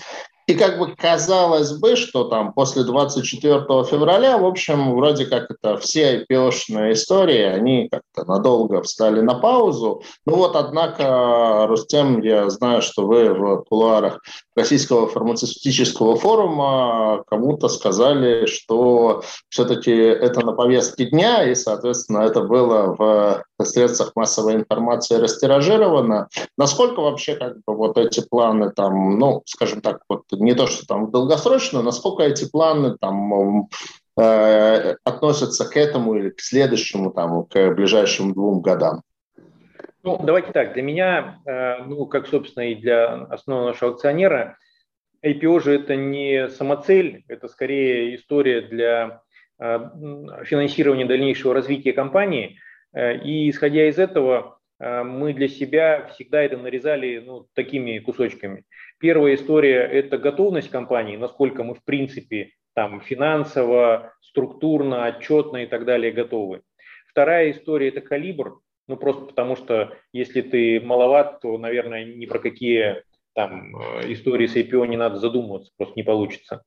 [0.50, 5.76] И как бы казалось бы, что там после 24 февраля, в общем, вроде как это
[5.76, 10.02] все IPO-шные истории, они как-то надолго встали на паузу.
[10.26, 14.20] Ну вот, однако, Рустем, я знаю, что вы в кулуарах
[14.60, 22.94] Российского фармацевтического форума кому-то сказали, что все-таки это на повестке дня, и, соответственно, это было
[22.98, 26.28] в средствах массовой информации растиражировано.
[26.58, 30.86] Насколько вообще как бы вот эти планы там, ну, скажем так, вот не то, что
[30.86, 33.68] там долгосрочно, насколько эти планы там
[34.18, 39.00] э, относятся к этому или к следующему, там, к ближайшим двум годам?
[40.02, 40.72] Ну, давайте так.
[40.72, 44.56] Для меня, э, ну, как, собственно, и для основного нашего акционера,
[45.22, 49.20] IPO же это не самоцель, это скорее история для
[49.58, 49.78] э,
[50.44, 52.58] финансирования дальнейшего развития компании.
[52.94, 58.64] Э, и исходя из этого, мы для себя всегда это нарезали ну, такими кусочками.
[58.98, 65.84] Первая история– это готовность компании, насколько мы в принципе там финансово, структурно, отчетно и так
[65.84, 66.62] далее готовы.
[67.06, 68.60] Вторая история– это калибр,
[68.90, 74.48] ну просто потому что если ты маловат, то, наверное, ни про какие там э, истории
[74.48, 76.64] с IPO не надо задумываться, просто не получится.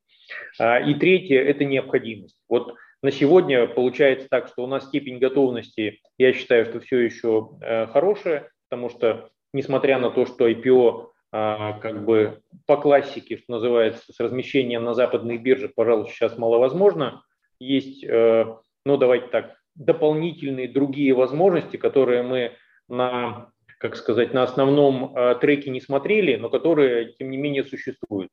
[0.58, 2.38] А, и третье– это необходимость.
[2.48, 7.58] Вот на сегодня получается так, что у нас степень готовности, я считаю, что все еще
[7.60, 13.52] э, хорошая, потому что, несмотря на то, что IPO а, как бы по классике, что
[13.52, 17.22] называется, с размещением на западных биржах, пожалуй, сейчас маловозможно.
[17.60, 22.52] Есть, ну давайте так, дополнительные другие возможности, которые мы
[22.88, 23.50] на,
[23.80, 28.32] как сказать, на основном э, треке не смотрели, но которые, тем не менее, существуют.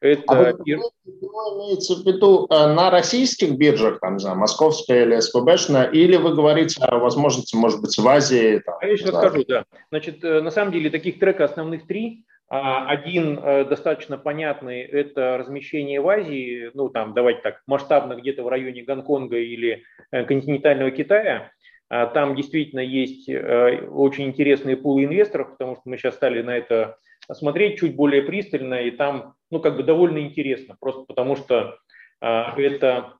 [0.00, 0.22] Это...
[0.26, 5.84] А вы, имеете в виду э, на российских биржах, там, не знаю, московская или СПБшная,
[5.84, 8.58] или вы говорите о возможности, может быть, в Азии?
[8.58, 9.64] Там, Я сейчас расскажу, да.
[9.90, 12.24] Значит, на самом деле таких треков основных три.
[12.54, 18.42] А, один э, достаточно понятный– это размещение в Азии, ну там, давайте так, масштабно где-то
[18.42, 21.50] в районе Гонконга или э, континентального Китая.
[21.88, 26.54] А, там действительно есть э, очень интересные пулы инвесторов, потому что мы сейчас стали на
[26.54, 26.98] это
[27.32, 31.78] смотреть чуть более пристально, и там, ну, как бы довольно интересно, просто потому что
[32.20, 33.14] а, это,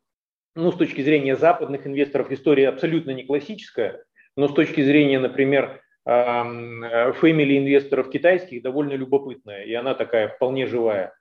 [0.54, 4.04] ну, с точки зрения западных инвесторов история абсолютно не классическая,
[4.36, 11.14] но с точки зрения, например, фэмили инвесторов китайских довольно любопытная, и она такая вполне живая.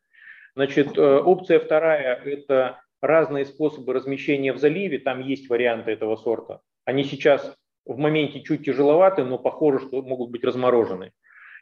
[0.56, 6.62] Значит, э, опция вторая– это разные способы размещения в заливе, там есть варианты этого сорта.
[6.86, 7.56] Они сейчас
[7.86, 11.12] в моменте чуть тяжеловаты, но похоже, что могут быть разморожены.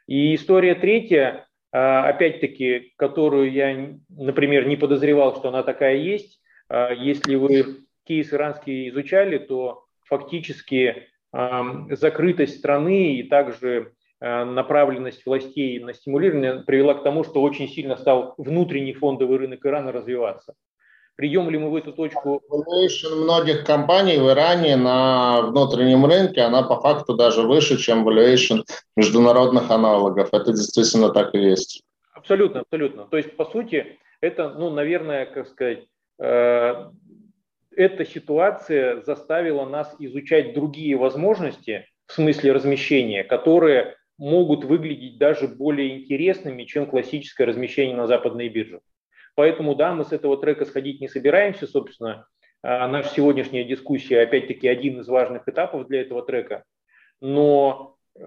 [0.06, 6.40] И история третья, а, опять-таки, которую я, например, не подозревал, что она такая есть.
[6.72, 16.62] Если вы кейс иранский изучали, то фактически закрытость страны и также направленность властей на стимулирование
[16.66, 20.54] привела к тому, что очень сильно стал внутренний фондовый рынок Ирана развиваться.
[21.16, 22.40] Придем ли мы в эту точку?
[22.50, 28.62] Valuation многих компаний в Иране на внутреннем рынке, она по факту даже выше, чем valuation
[28.96, 30.30] международных аналогов.
[30.32, 31.82] Это действительно так и есть.
[32.14, 33.04] Абсолютно, абсолютно.
[33.04, 35.84] То есть, по сути, это, ну, наверное, как сказать,
[36.18, 36.86] э,
[37.80, 45.98] эта ситуация заставила нас изучать другие возможности в смысле размещения, которые могут выглядеть даже более
[45.98, 48.80] интересными, чем классическое размещение на западной бирже.
[49.34, 52.26] Поэтому, да, мы с этого трека сходить не собираемся, собственно.
[52.62, 56.64] А наша сегодняшняя дискуссия, опять-таки, один из важных этапов для этого трека.
[57.22, 58.22] Но, э,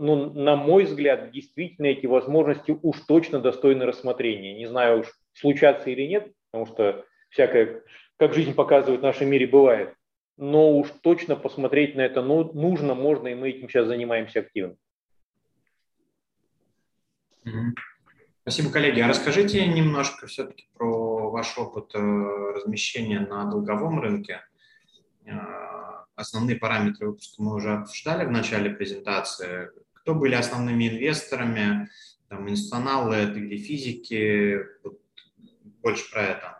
[0.00, 4.54] ну, на мой взгляд, действительно эти возможности уж точно достойны рассмотрения.
[4.56, 7.82] Не знаю уж, случаться или нет, потому что всякое,
[8.18, 9.94] как жизнь показывает, в нашем мире бывает.
[10.36, 14.76] Но уж точно посмотреть на это ну, нужно, можно, и мы этим сейчас занимаемся активно.
[18.42, 19.00] Спасибо, коллеги.
[19.00, 24.40] А расскажите немножко все-таки про ваш опыт э, размещения на долговом рынке.
[25.24, 25.32] Э,
[26.14, 29.70] основные параметры выпуска мы уже обсуждали в начале презентации.
[29.94, 31.88] Кто были основными инвесторами,
[32.28, 34.58] там, институционалы это или физики?
[34.84, 35.00] Вот
[35.82, 36.55] больше про это,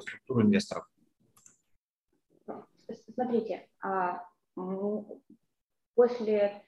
[0.00, 0.88] про структуру инвесторов.
[3.14, 4.24] Смотрите, а,
[5.94, 6.64] после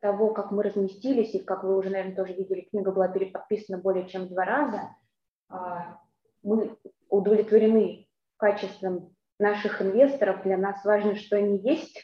[0.00, 4.06] того, как мы разместились, и как вы уже, наверное, тоже видели, книга была переподписана более
[4.08, 4.96] чем два раза,
[5.48, 5.98] а,
[6.42, 6.76] мы
[7.08, 10.42] удовлетворены качеством наших инвесторов.
[10.42, 11.98] Для нас важно, что они есть.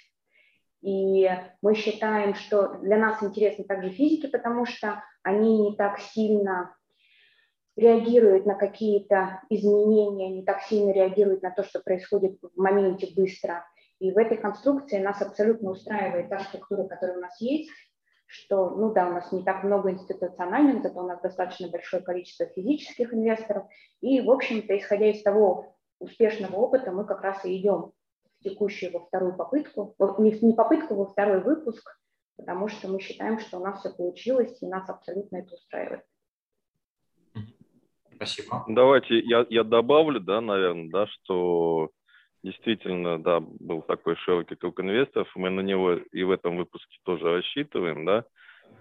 [0.80, 1.28] И
[1.60, 6.74] мы считаем, что для нас интересны также физики, потому что они не так сильно
[7.80, 13.64] реагируют на какие-то изменения, не так сильно реагируют на то, что происходит в моменте быстро.
[13.98, 17.70] И в этой конструкции нас абсолютно устраивает та структура, которая у нас есть
[18.32, 22.46] что, ну да, у нас не так много институциональных, зато у нас достаточно большое количество
[22.46, 23.64] физических инвесторов.
[24.00, 27.92] И, в общем-то, исходя из того успешного опыта, мы как раз и идем
[28.38, 31.98] в текущую во вторую попытку, не попытку, во второй выпуск,
[32.36, 36.04] потому что мы считаем, что у нас все получилось, и нас абсолютно это устраивает.
[38.20, 38.64] Спасибо.
[38.68, 41.88] Давайте я, я добавлю, да, наверное, да, что
[42.42, 47.24] действительно, да, был такой широкий круг инвесторов, мы на него и в этом выпуске тоже
[47.24, 48.24] рассчитываем, да,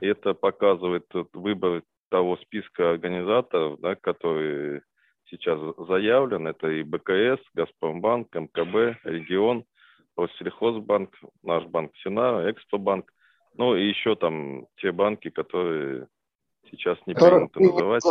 [0.02, 4.82] и это показывает выбор того списка организаторов, да, который
[5.30, 9.64] сейчас заявлен, это и БКС, Газпромбанк, МКБ, Регион,
[10.18, 13.10] Россельхозбанк, наш банк Синара, Экспобанк,
[13.56, 16.08] ну и еще там те банки, которые
[16.70, 18.04] сейчас не принято называть.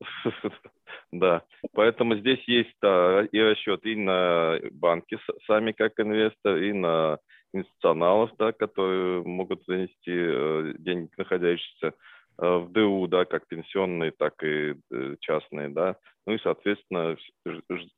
[1.10, 1.42] Да,
[1.72, 7.18] поэтому здесь есть и расчет и на банки сами как инвестор, и на
[7.52, 11.92] институционалов, да, которые могут занести э, деньги, находящиеся э,
[12.38, 15.96] в ДУ, да, как пенсионные, так и э, частные, да.
[16.26, 17.16] Ну и, соответственно,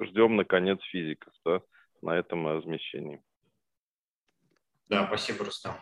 [0.00, 1.60] ждем, наконец, физиков, да,
[2.02, 3.20] на этом размещении.
[4.88, 5.74] Да, спасибо, Рустам.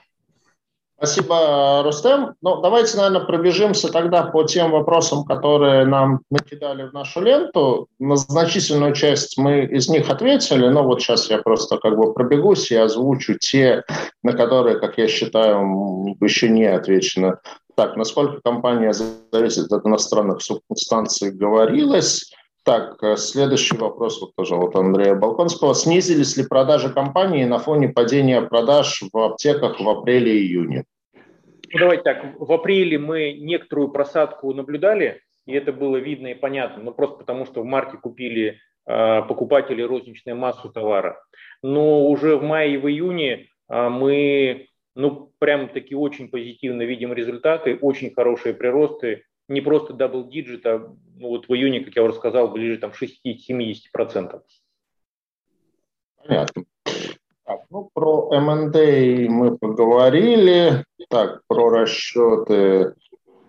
[0.99, 2.35] Спасибо, Рустем.
[2.43, 7.87] Ну, давайте, наверное, пробежимся тогда по тем вопросам, которые нам накидали в нашу ленту.
[8.01, 12.73] На значительную часть мы из них ответили, но вот сейчас я просто как бы пробегусь
[12.73, 13.85] и озвучу те,
[14.25, 17.39] на которые, как я считаю, еще не отвечено.
[17.77, 22.33] Так, насколько компания зависит от иностранных субстанций, говорилось.
[22.69, 25.75] Так, следующий вопрос, вот тоже вот Андрея Балконского.
[25.75, 30.85] Снизились ли продажи компании на фоне падения продаж в аптеках в апреле-июне?
[31.15, 36.83] Ну, давайте так, в апреле мы некоторую просадку наблюдали, и это было видно и понятно,
[36.83, 41.19] ну просто потому что в марте купили э, покупатели розничную массу товара.
[41.63, 47.15] Но уже в мае и в июне э, мы, ну прям таки очень позитивно видим
[47.15, 50.79] результаты, очень хорошие приросты, не просто double digit, а
[51.17, 54.41] ну, вот в июне, как я уже сказал, ближе там 60-70%.
[56.17, 56.65] Понятно.
[57.45, 60.85] Так, ну, про M&A мы поговорили.
[61.09, 62.95] Так, про расчеты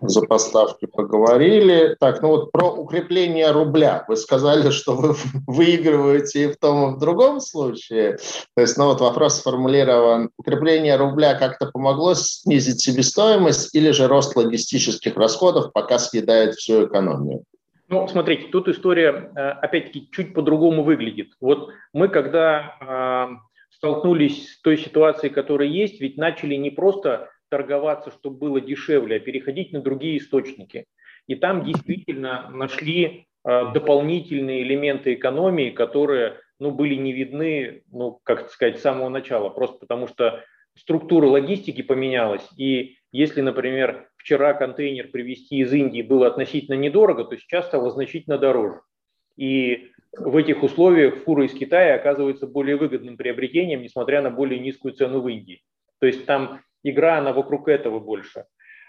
[0.00, 1.96] за поставки поговорили.
[1.98, 4.04] Так, ну вот про укрепление рубля.
[4.08, 5.14] Вы сказали, что вы
[5.46, 8.18] выигрываете и в том, и в другом случае.
[8.54, 10.30] То есть, ну вот вопрос сформулирован.
[10.38, 17.44] Укрепление рубля как-то помогло снизить себестоимость или же рост логистических расходов пока съедает всю экономию?
[17.88, 21.32] Ну, смотрите, тут история, э, опять-таки, чуть по-другому выглядит.
[21.40, 23.30] Вот мы, когда а,
[23.70, 29.20] столкнулись с той ситуацией, которая есть, ведь начали не просто торговаться, чтобы было дешевле, а
[29.20, 30.86] переходить на другие источники.
[31.26, 38.50] И там действительно нашли э, дополнительные элементы экономии, которые ну, были не видны, ну, как
[38.50, 40.42] сказать, с самого начала, просто потому что
[40.74, 47.36] структура логистики поменялась, и если, например, вчера контейнер привезти из Индии было относительно недорого, то
[47.36, 48.80] сейчас стало значительно дороже.
[49.36, 54.94] И в этих условиях фура из Китая оказывается более выгодным приобретением, несмотря на более низкую
[54.94, 55.62] цену в Индии.
[55.98, 58.46] То есть там игра, она вокруг этого больше.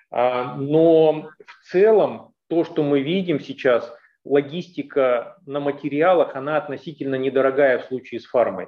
[0.10, 3.94] А, но в целом то, что мы видим сейчас,
[4.24, 8.68] логистика на материалах, она относительно недорогая в случае с фармой.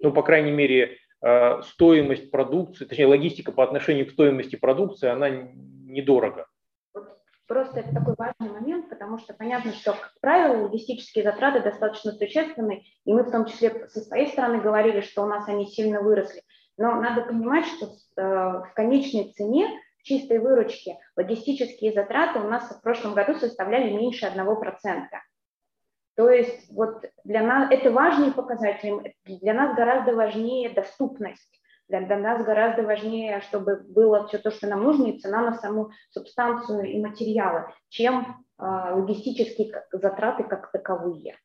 [0.00, 5.30] Ну, по крайней мере, а, стоимость продукции, точнее, логистика по отношению к стоимости продукции, она
[5.30, 6.46] недорого.
[7.46, 12.84] Просто это такой важный момент, потому что понятно, что, как правило, логистические затраты достаточно существенны,
[13.04, 16.42] и мы в том числе со своей стороны говорили, что у нас они сильно выросли.
[16.76, 22.70] Но надо понимать, что э, в конечной цене, в чистой выручке, логистические затраты у нас
[22.70, 25.06] в прошлом году составляли меньше 1%.
[26.16, 32.18] То есть вот для нас это важный показатель, для нас гораздо важнее доступность для, для
[32.18, 36.84] нас гораздо важнее, чтобы было все то, что нам нужно, и цена на саму субстанцию
[36.84, 41.38] и материалы, чем э, логистические затраты как таковые.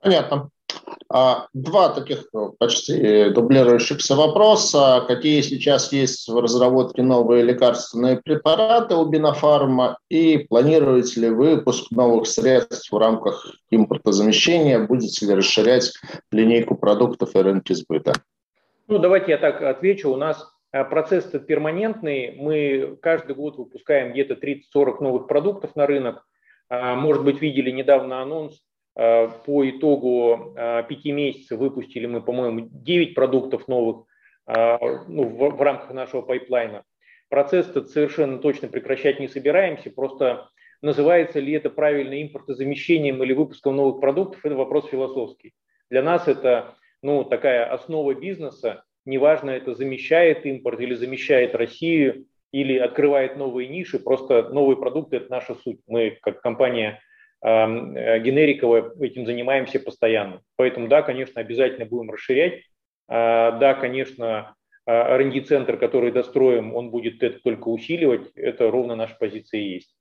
[0.00, 0.50] Понятно.
[1.08, 5.04] А, два таких ну, почти дублирующихся вопроса.
[5.06, 12.26] Какие сейчас есть в разработке новые лекарственные препараты у Бинофарма и планируете ли выпуск новых
[12.26, 14.78] средств в рамках импортозамещения?
[14.78, 15.92] Будете ли расширять
[16.30, 18.14] линейку продуктов и рынки сбыта?
[18.88, 20.10] Ну, давайте я так отвечу.
[20.10, 22.34] У нас э, процесс перманентный.
[22.38, 26.26] Мы каждый год выпускаем где-то 30-40 новых продуктов на рынок.
[26.68, 32.68] А, может быть, видели недавно анонс Э, по итогу э, пяти месяцев выпустили мы, по-моему,
[32.70, 34.06] 9 продуктов новых
[34.46, 34.78] э,
[35.08, 36.84] ну, в, в рамках нашего pipeline а.
[37.28, 40.50] Процесс этот совершенно точно прекращать не собираемся, просто
[40.82, 45.54] называется ли это правильно импортозамещением или выпуском новых продуктов, это вопрос философский.
[45.88, 52.76] Для нас это ну, такая основа бизнеса, неважно, это замещает импорт или замещает Россию, или
[52.76, 55.80] открывает новые ниши, просто новые продукты– это наша суть.
[55.86, 57.00] Мы, как компания
[57.42, 60.42] Э, генериково этим занимаемся постоянно.
[60.56, 62.62] Поэтому, да, конечно, обязательно будем расширять.
[63.08, 64.54] А, да, конечно,
[64.86, 68.30] а, R&D-центр, который достроим, он будет это только усиливать.
[68.36, 69.96] Это ровно наша позиция и есть.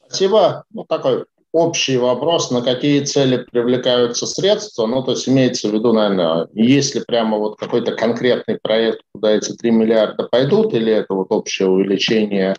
[0.00, 0.64] Спасибо.
[0.72, 4.86] Ну, такой общий вопрос, на какие цели привлекаются средства.
[4.86, 9.52] Ну, то есть имеется в виду, наверное, если прямо вот какой-то конкретный проект, куда эти
[9.52, 12.54] 3 миллиарда пойдут, или это вот общее увеличение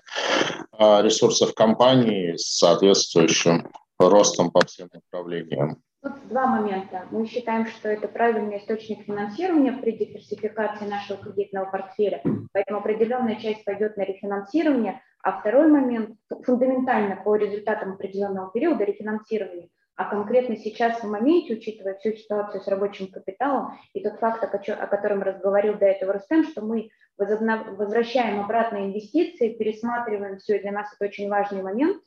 [0.72, 3.70] а, ресурсов компании с соответствующим
[4.00, 5.82] ростом по всем направлениям?
[6.04, 7.06] Тут два момента.
[7.12, 12.24] Мы считаем, что это правильный источник финансирования при диверсификации нашего кредитного портфеля,
[12.54, 19.70] поэтому определенная часть пойдет на рефинансирование, а второй момент фундаментально по результатам определенного периода рефинансирования,
[19.96, 24.88] а конкретно сейчас в моменте, учитывая всю ситуацию с рабочим капиталом и тот факт, о
[24.88, 30.92] котором разговаривал до этого Рустем, что мы возвращаем обратно инвестиции, пересматриваем все, и для нас
[30.92, 32.02] это очень важный момент.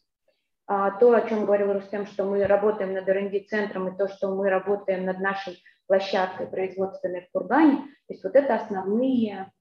[0.66, 4.49] А, то, о чем говорил Рустем, что мы работаем над R&D-центром, и то, что мы
[4.49, 9.53] работаем над нашей площадкой производственной в Кургане, то есть вот это основные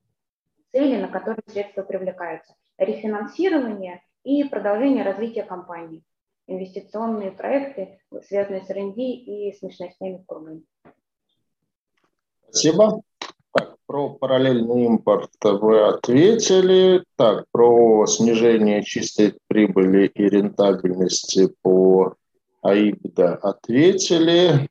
[0.71, 6.03] цели, на которые средства привлекаются рефинансирование и продолжение развития компании.
[6.47, 10.63] Инвестиционные проекты, связанные с R&D и с мощностями в Кургане.
[12.49, 13.01] Спасибо.
[13.93, 17.03] Про параллельный импорт вы ответили.
[17.15, 22.15] Так, про снижение чистой прибыли и рентабельности по
[22.63, 24.67] АИБДА ответили.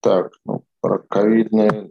[0.00, 1.90] Так, ну, про ковидные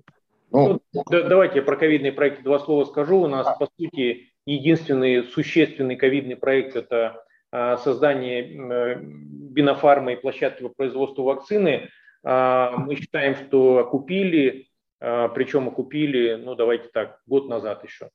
[0.50, 3.20] ну, ну, да, давайте я про ковидные проекты два слова скажу.
[3.20, 10.64] У нас, по сути, единственный существенный ковидный проект– это а, создание э, бинофармы и площадки
[10.64, 11.90] по производству вакцины.
[12.24, 14.70] А, мы считаем, что окупили,
[15.00, 18.10] а, причем окупили, ну давайте так, год назад еще.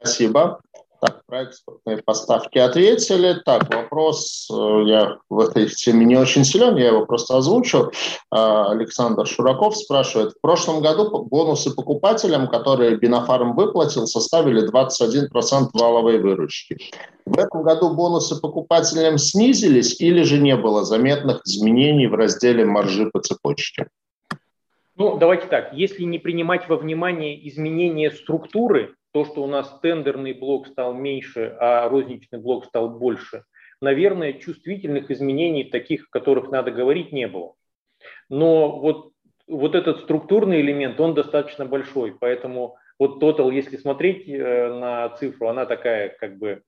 [0.00, 0.60] Спасибо.
[1.00, 3.40] Так, про экспортные поставки ответили.
[3.44, 7.90] Так, вопрос, э, я в этой теме не очень силен, я его просто озвучу.
[8.30, 10.32] А, Александр Шураков спрашивает.
[10.32, 16.76] В прошлом году бонусы покупателям, которые Бинофарм выплатил, составили 21% валовой выручки.
[17.24, 23.08] В этом году бонусы покупателям снизились или же не было заметных изменений в разделе маржи
[23.10, 23.88] по цепочке?
[25.00, 25.72] Ну, давайте так.
[25.72, 31.56] Если не принимать во внимание изменения структуры, то, что у нас тендерный блок стал меньше,
[31.58, 33.44] а розничный блок стал больше,
[33.80, 37.54] наверное, чувствительных изменений, таких, о которых надо говорить, не было.
[38.28, 39.12] Но вот,
[39.48, 45.48] вот этот структурный элемент, он достаточно большой, поэтому вот тотал, если смотреть э, на цифру,
[45.48, 46.60] она такая как бы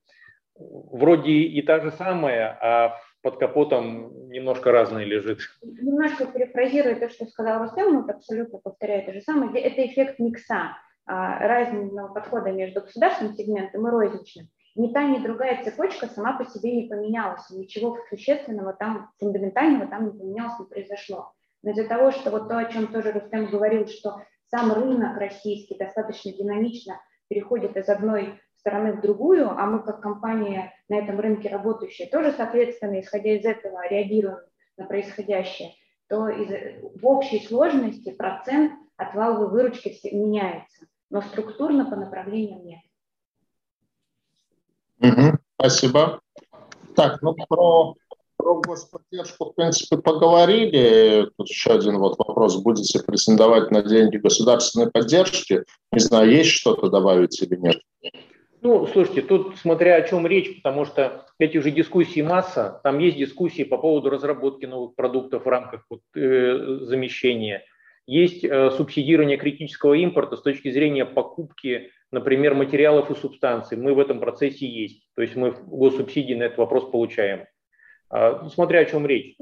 [0.54, 5.38] вроде и та же самая, а под капотом немножко разное лежит.
[5.62, 9.62] Немножко перефразирую то, что сказал Рустем, но абсолютно повторяю то же самое.
[9.62, 10.76] Это эффект микса,
[11.06, 14.48] а, разного подхода между государственным сегментом и розничным.
[14.74, 20.06] Ни та, ни другая цепочка сама по себе не поменялась, ничего существенного там, фундаментального там
[20.06, 21.32] не поменялось, не произошло.
[21.62, 25.76] Но из-за того, что вот то, о чем тоже Рустем говорил, что сам рынок российский
[25.76, 31.48] достаточно динамично переходит из одной стороны в другую, а мы как компания на этом рынке
[31.48, 34.40] работающая тоже, соответственно, исходя из этого, реагируем
[34.76, 35.72] на происходящее,
[36.06, 36.50] то из,
[37.00, 42.80] в общей сложности процент от валовой выручки меняется, но структурно по направлениям нет.
[45.00, 46.20] Угу, спасибо.
[46.94, 47.94] Так, ну про,
[48.36, 51.30] про господдержку, в принципе, поговорили.
[51.38, 52.62] Тут еще один вот вопрос.
[52.62, 55.64] Будете претендовать на деньги государственной поддержки?
[55.90, 57.80] Не знаю, есть что-то добавить или нет?
[58.62, 63.16] Ну, слушайте, тут смотря о чем речь, потому что эти уже дискуссии масса, там есть
[63.16, 67.64] дискуссии по поводу разработки новых продуктов в рамках вот, э, замещения,
[68.06, 73.76] есть э, субсидирование критического импорта с точки зрения покупки, например, материалов и субстанций.
[73.76, 77.46] Мы в этом процессе есть, то есть мы госсубсидии на этот вопрос получаем.
[78.14, 79.36] Э, смотря о чем речь.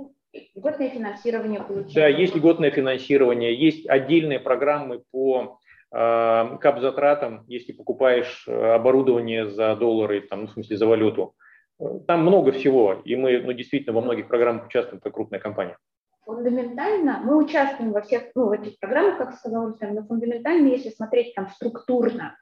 [0.55, 1.95] Льготное финансирование получается.
[1.95, 5.60] Да, есть льготное финансирование, есть отдельные программы по
[5.93, 11.35] Эм, кап-затратам, если покупаешь э, оборудование за доллары, там, ну, в смысле за валюту.
[11.81, 15.77] Э, там много всего, и мы ну, действительно во многих программах участвуем как крупная компания.
[16.25, 20.91] Фундаментально мы участвуем во всех, ну, в этих программах, как сказал Рустам, но фундаментально, если
[20.91, 22.37] смотреть там структурно,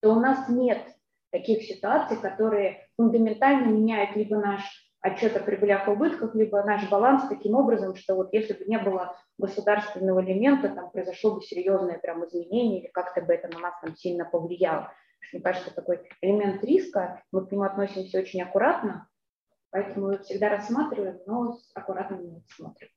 [0.00, 0.80] то у нас нет
[1.30, 4.62] таких ситуаций, которые фундаментально меняют либо наш
[5.02, 8.78] отчет о прибылях и убытках, либо наш баланс таким образом, что вот если бы не
[8.78, 13.74] было государственного элемента, там произошло бы серьезное прям изменение или как-то бы это на нас
[13.82, 14.92] там сильно повлияло.
[15.32, 19.08] Мне кажется, такой элемент риска, мы к нему относимся очень аккуратно,
[19.70, 22.88] поэтому мы всегда рассматриваем, но аккуратно не смотрим.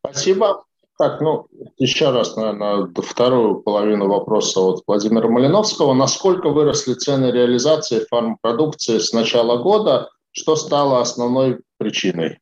[0.00, 0.64] Спасибо.
[0.98, 1.46] Так, ну,
[1.76, 5.94] еще раз, наверное, вторую половину вопроса от Владимира Малиновского.
[5.94, 10.10] Насколько выросли цены реализации фармпродукции с начала года?
[10.32, 12.40] Что стало основной причиной?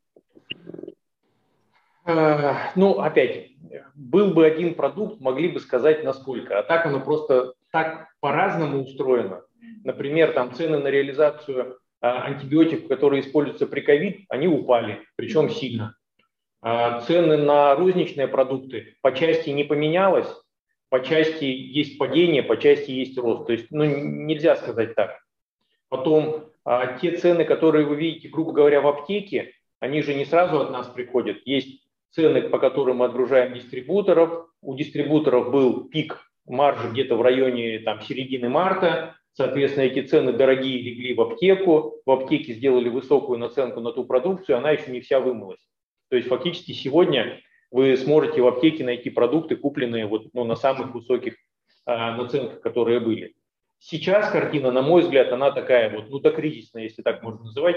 [2.06, 3.50] Э, ну, опять,
[3.94, 6.58] был бы один продукт, могли бы сказать насколько.
[6.58, 9.42] А так оно просто так по-разному устроено.
[9.84, 15.96] Например, там цены на реализацию а, антибиотиков, которые используются при ковид, они упали, причем сильно.
[16.62, 20.28] А цены на розничные продукты по части не поменялось,
[20.88, 23.46] по части есть падение, по части есть рост.
[23.46, 25.20] То есть ну, нельзя сказать так.
[25.88, 30.60] Потом а те цены, которые вы видите, грубо говоря, в аптеке, они же не сразу
[30.60, 31.38] от нас приходят.
[31.44, 31.85] Есть
[32.16, 34.48] цены, по которым мы отгружаем дистрибуторов.
[34.62, 39.14] У дистрибуторов был пик маржи где-то в районе там, середины марта.
[39.34, 42.00] Соответственно, эти цены дорогие легли в аптеку.
[42.06, 45.60] В аптеке сделали высокую наценку на ту продукцию, она еще не вся вымылась.
[46.08, 47.40] То есть фактически сегодня
[47.70, 51.34] вы сможете в аптеке найти продукты, купленные вот, ну, на самых высоких
[51.84, 53.34] а, наценках, которые были.
[53.78, 57.76] Сейчас картина, на мой взгляд, она такая вот, ну, докризисная, если так можно называть,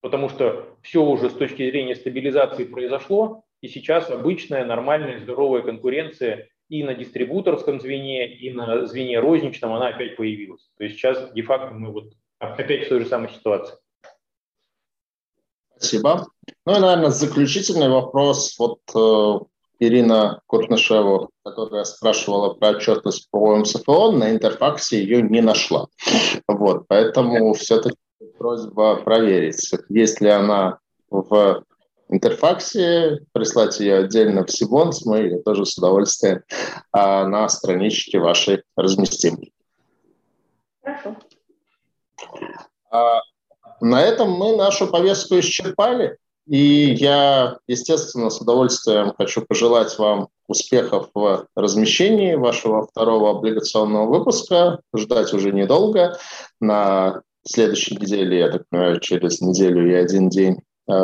[0.00, 6.48] потому что все уже с точки зрения стабилизации произошло, и сейчас обычная, нормальная, здоровая конкуренция
[6.68, 10.70] и на дистрибуторском звене, и на звене розничном она опять появилась.
[10.78, 13.76] То есть сейчас де-факто мы вот опять в той же самой ситуации.
[15.76, 16.26] Спасибо.
[16.66, 18.56] Ну и, наверное, заключительный вопрос.
[18.58, 19.44] Вот э,
[19.80, 25.88] Ирина Куртнышева, которая спрашивала про отчетность по МСФО, на интерфаксе ее не нашла.
[26.46, 27.96] Вот, поэтому все-таки
[28.38, 30.78] просьба проверить, есть ли она
[31.08, 31.64] в
[32.10, 36.42] интерфаксе, прислать ее отдельно в Сибонс, мы ее тоже с удовольствием
[36.92, 39.38] а, на страничке вашей разместим.
[40.82, 41.16] Хорошо.
[42.90, 43.20] А,
[43.80, 46.18] на этом мы нашу повестку исчерпали.
[46.46, 54.80] И я, естественно, с удовольствием хочу пожелать вам успехов в размещении вашего второго облигационного выпуска.
[54.96, 56.18] Ждать уже недолго.
[56.60, 60.56] На следующей неделе, я так понимаю, через неделю и один день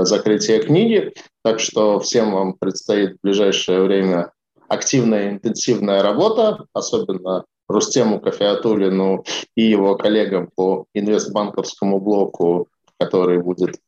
[0.05, 1.13] закрытия книги.
[1.43, 4.33] Так что всем вам предстоит в ближайшее время
[4.69, 9.25] активная, интенсивная работа, особенно Рустему Кафеатулину
[9.57, 12.69] и его коллегам по инвестбанковскому блоку
[12.99, 13.79] который будет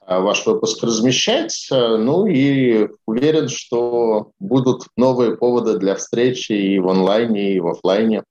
[0.00, 1.68] а, ваш выпуск размещать.
[1.70, 8.22] Ну и уверен, что будут новые поводы для встречи и в онлайне, и в офлайне.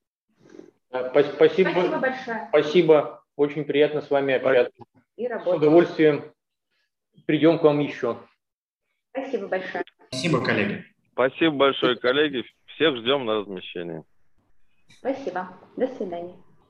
[0.89, 2.47] Спасибо, Спасибо большое.
[2.49, 3.21] Спасибо.
[3.35, 4.71] Очень приятно с вами общаться.
[5.17, 6.23] И С удовольствием
[7.25, 8.17] придем к вам еще.
[9.11, 9.83] Спасибо большое.
[10.07, 10.85] Спасибо, коллеги.
[11.13, 12.43] Спасибо большое, коллеги.
[12.67, 14.03] Всех ждем на размещение.
[14.99, 15.49] Спасибо.
[15.77, 16.35] До свидания.